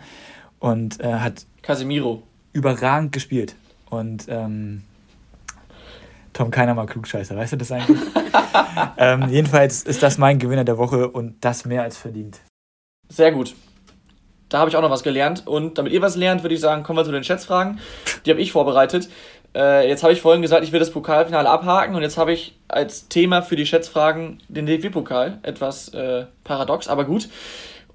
[0.58, 3.54] und äh, hat Casemiro überragend gespielt
[3.90, 4.82] und ähm,
[6.32, 8.00] Tom keiner mal Klugscheißer, weißt du das eigentlich?
[8.96, 12.40] ähm, jedenfalls ist das mein Gewinner der Woche und das mehr als verdient.
[13.08, 13.54] Sehr gut.
[14.48, 15.46] Da habe ich auch noch was gelernt.
[15.46, 17.80] Und damit ihr was lernt, würde ich sagen, kommen wir zu den Schätzfragen.
[18.24, 19.08] Die habe ich vorbereitet.
[19.54, 21.94] Äh, jetzt habe ich vorhin gesagt, ich will das Pokalfinale abhaken.
[21.94, 25.38] Und jetzt habe ich als Thema für die Schätzfragen den DFB-Pokal.
[25.42, 27.28] Etwas äh, paradox, aber gut.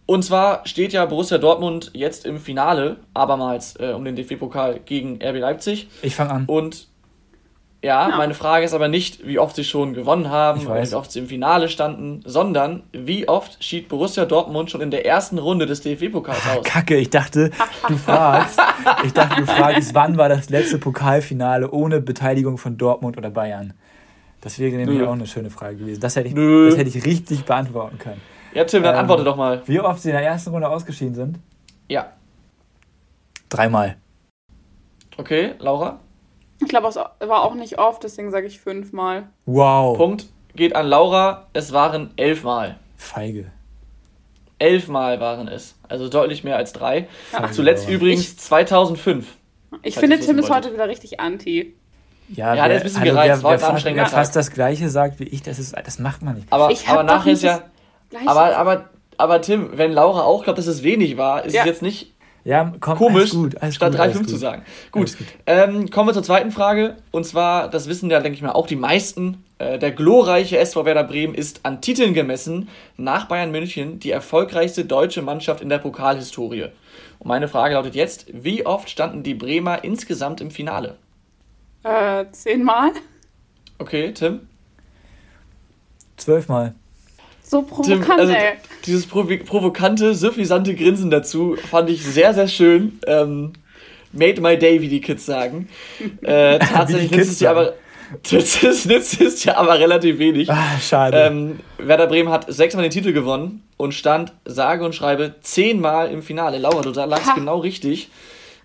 [0.05, 5.19] Und zwar steht ja Borussia Dortmund jetzt im Finale, abermals äh, um den DFB-Pokal gegen
[5.23, 5.87] RB Leipzig.
[6.01, 6.45] Ich fange an.
[6.45, 6.87] Und
[7.83, 10.95] ja, ja, meine Frage ist aber nicht, wie oft sie schon gewonnen haben oder wie
[10.95, 15.37] oft sie im Finale standen, sondern wie oft schied Borussia Dortmund schon in der ersten
[15.37, 16.63] Runde des DFB-Pokals aus?
[16.63, 17.51] Kacke, ich dachte,
[17.89, 18.57] du fragst,
[19.03, 23.73] ich dachte, du fragst, wann war das letzte Pokalfinale ohne Beteiligung von Dortmund oder Bayern?
[24.39, 25.05] Das wäre nämlich Nö.
[25.05, 25.99] auch eine schöne Frage gewesen.
[25.99, 28.21] Das hätte ich, das hätte ich richtig beantworten können.
[28.53, 29.61] Ja, Tim, dann ähm, antworte doch mal.
[29.65, 31.39] Wie oft sie in der ersten Runde ausgeschieden sind?
[31.89, 32.13] Ja.
[33.49, 33.97] Dreimal.
[35.17, 35.99] Okay, Laura?
[36.63, 39.29] Ich glaube, es war auch nicht oft, deswegen sage ich fünfmal.
[39.45, 39.97] Wow.
[39.97, 41.47] Punkt geht an Laura.
[41.53, 42.77] Es waren elfmal.
[42.97, 43.51] Feige.
[44.59, 45.75] Elfmal waren es.
[45.89, 47.07] Also deutlich mehr als drei.
[47.31, 47.51] Ja.
[47.51, 47.95] Zuletzt Laura.
[47.95, 49.27] übrigens ich, 2005.
[49.81, 51.73] Ich finde, Tim ist heute wieder richtig anti.
[52.29, 53.43] Ja, ja der ist ein bisschen also gereizt.
[53.43, 56.35] Wer, wer, fast, wer fast das Gleiche sagt wie ich, das, ist, das macht man
[56.35, 56.47] nicht.
[56.51, 57.63] Aber, aber nachher ist ja.
[58.25, 61.61] Aber, aber, aber Tim, wenn Laura auch glaubt, dass es wenig war, ist ja.
[61.61, 62.12] es jetzt nicht
[62.45, 64.63] ja, komm, Komisch, gut, statt 3,5 zu sagen.
[64.91, 65.27] Gut, gut.
[65.45, 66.97] Ähm, kommen wir zur zweiten Frage.
[67.11, 69.43] Und zwar, das wissen ja, denke ich mal, auch die meisten.
[69.59, 72.67] Äh, der glorreiche SV Werder Bremen ist an Titeln gemessen
[72.97, 76.67] nach Bayern München die erfolgreichste deutsche Mannschaft in der Pokalhistorie.
[77.19, 80.97] Und meine Frage lautet jetzt, wie oft standen die Bremer insgesamt im Finale?
[81.83, 82.91] Äh, zehnmal.
[83.77, 84.47] Okay, Tim?
[86.17, 86.75] Zwölfmal.
[87.43, 88.53] So provokant, Tim, also, ey.
[88.85, 92.99] Dieses provokante, suffisante Grinsen dazu fand ich sehr, sehr schön.
[93.05, 93.53] Ähm,
[94.11, 95.67] made my day, wie die Kids sagen.
[96.21, 97.73] Äh, tatsächlich nützt es, ja aber,
[98.31, 100.49] nützt, nützt es ja aber relativ wenig.
[100.49, 101.17] Ah, schade.
[101.17, 106.21] Ähm, Werder Bremen hat sechsmal den Titel gewonnen und stand, sage und schreibe, zehnmal im
[106.21, 106.57] Finale.
[106.59, 107.35] Laura, du lagst ha.
[107.35, 108.09] genau richtig.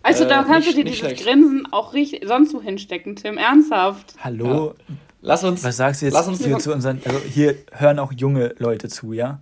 [0.03, 1.24] Also da äh, kannst nicht, du dir dieses schlecht.
[1.24, 3.37] Grinsen auch richtig, sonst wo hinstecken, Tim.
[3.37, 4.14] Ernsthaft.
[4.22, 4.74] Hallo?
[4.89, 4.95] Ja.
[5.21, 5.64] Lass uns.
[5.64, 7.01] Was sagst du jetzt lass uns hier zu unseren.
[7.05, 9.41] Also hier hören auch junge Leute zu, ja?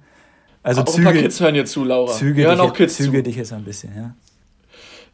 [0.62, 2.12] Also auch Züge, ein paar Kids hören hier zu, Laura.
[2.12, 3.22] Züge, hören dich, auch Kids Züge zu.
[3.24, 4.14] dich jetzt ein bisschen, ja?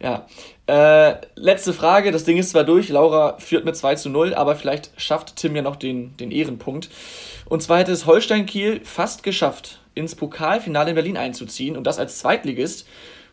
[0.01, 0.27] Ja.
[0.67, 2.11] Äh, letzte Frage.
[2.11, 2.89] Das Ding ist zwar durch.
[2.89, 6.89] Laura führt mit 2 zu 0, aber vielleicht schafft Tim ja noch den, den Ehrenpunkt.
[7.47, 11.99] Und zwar hätte es Holstein Kiel fast geschafft, ins Pokalfinale in Berlin einzuziehen und das
[11.99, 12.87] als Zweitligist.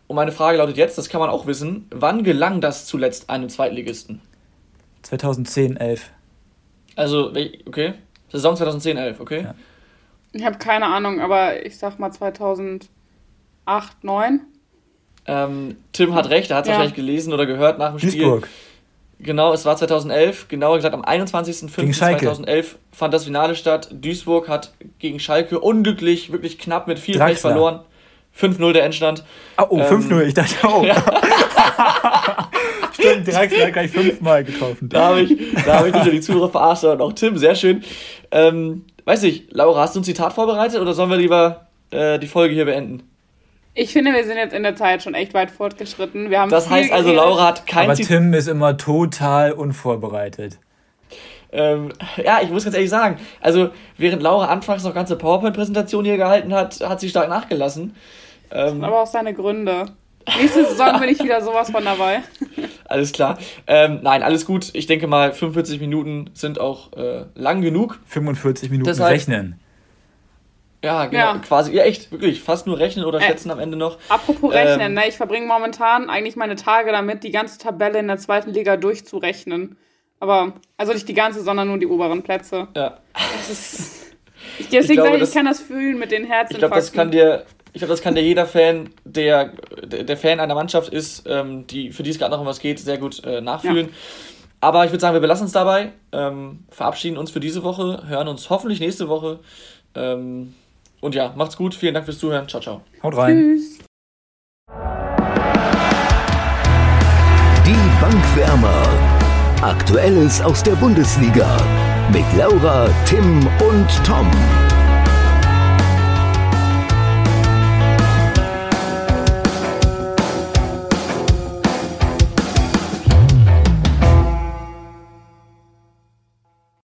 [0.07, 3.47] Und meine Frage lautet jetzt, das kann man auch wissen, wann gelang das zuletzt einem
[3.47, 4.21] Zweitligisten?
[5.03, 6.11] 2010, 11.
[6.95, 7.31] Also,
[7.65, 7.93] okay.
[8.31, 9.41] Saison 2010, 11, okay.
[9.43, 9.55] Ja.
[10.31, 12.89] Ich habe keine Ahnung, aber ich sag mal 2008,
[13.65, 14.41] 2009.
[15.25, 16.73] Ähm, Tim hat recht, er hat es ja.
[16.73, 18.45] wahrscheinlich gelesen oder gehört nach dem Duisburg.
[18.45, 18.55] Spiel.
[19.25, 23.89] Genau, es war 2011, genauer gesagt am 21.05.2011 fand das Finale statt.
[23.91, 27.81] Duisburg hat gegen Schalke unglücklich, wirklich knapp mit viel Pech verloren.
[28.39, 29.23] 5-0 der Endstand.
[29.57, 30.83] Oh, oh ähm, 5-0, ich dachte, oh.
[30.85, 30.95] Ja.
[32.93, 34.89] Stimmt, Draxler hat gleich fünfmal getroffen.
[34.89, 35.31] Da habe ich,
[35.65, 37.83] hab ich die Zuhörer verarscht, sondern auch Tim, sehr schön.
[38.31, 42.27] Ähm, weiß ich, Laura, hast du ein Zitat vorbereitet oder sollen wir lieber äh, die
[42.27, 43.03] Folge hier beenden?
[43.73, 46.29] Ich finde, wir sind jetzt in der Zeit schon echt weit fortgeschritten.
[46.29, 50.59] Wir haben das heißt also, Laura hat kein Aber Tim ist immer total unvorbereitet.
[51.51, 56.17] Ähm, ja, ich muss ganz ehrlich sagen, also während Laura anfangs noch ganze PowerPoint-Präsentation hier
[56.17, 57.95] gehalten hat, hat sie stark nachgelassen.
[58.51, 59.87] Ähm, aber auch seine Gründe.
[60.37, 62.21] Nächste Saison bin ich wieder sowas von dabei.
[62.85, 63.37] alles klar.
[63.67, 64.69] Ähm, nein, alles gut.
[64.73, 67.99] Ich denke mal, 45 Minuten sind auch äh, lang genug.
[68.05, 69.59] 45 Minuten Deshalb, rechnen.
[70.83, 71.37] Ja, genau, ja.
[71.39, 73.97] quasi, ja echt, wirklich, fast nur rechnen oder äh, schätzen äh, am Ende noch.
[74.07, 78.07] Apropos rechnen, ähm, ne, ich verbringe momentan eigentlich meine Tage damit, die ganze Tabelle in
[78.07, 79.77] der zweiten Liga durchzurechnen.
[80.21, 82.67] Aber, also nicht die ganze, sondern nur die oberen Plätze.
[82.75, 82.97] Ja.
[83.13, 84.15] Das ist,
[84.57, 86.53] ich, deswegen ich glaube, sage ich, ich kann das fühlen mit den Herzen.
[86.53, 89.53] Ich glaube, das kann dir, ich glaube, das kann dir jeder Fan, der,
[89.83, 92.79] der Fan einer Mannschaft ist, ähm, die, für die es gerade noch um was geht,
[92.79, 93.87] sehr gut äh, nachfühlen.
[93.87, 93.93] Ja.
[94.61, 98.27] Aber ich würde sagen, wir belassen es dabei, ähm, verabschieden uns für diese Woche, hören
[98.27, 99.39] uns hoffentlich nächste Woche.
[99.95, 100.53] Ähm,
[101.01, 101.73] und ja, macht's gut.
[101.75, 102.47] Vielen Dank fürs Zuhören.
[102.47, 102.81] Ciao, ciao.
[103.01, 103.37] Haut rein.
[103.37, 103.79] Tschüss.
[107.65, 108.83] Die Bankwärmer.
[109.61, 111.57] Aktuelles aus der Bundesliga.
[112.11, 114.29] Mit Laura, Tim und Tom.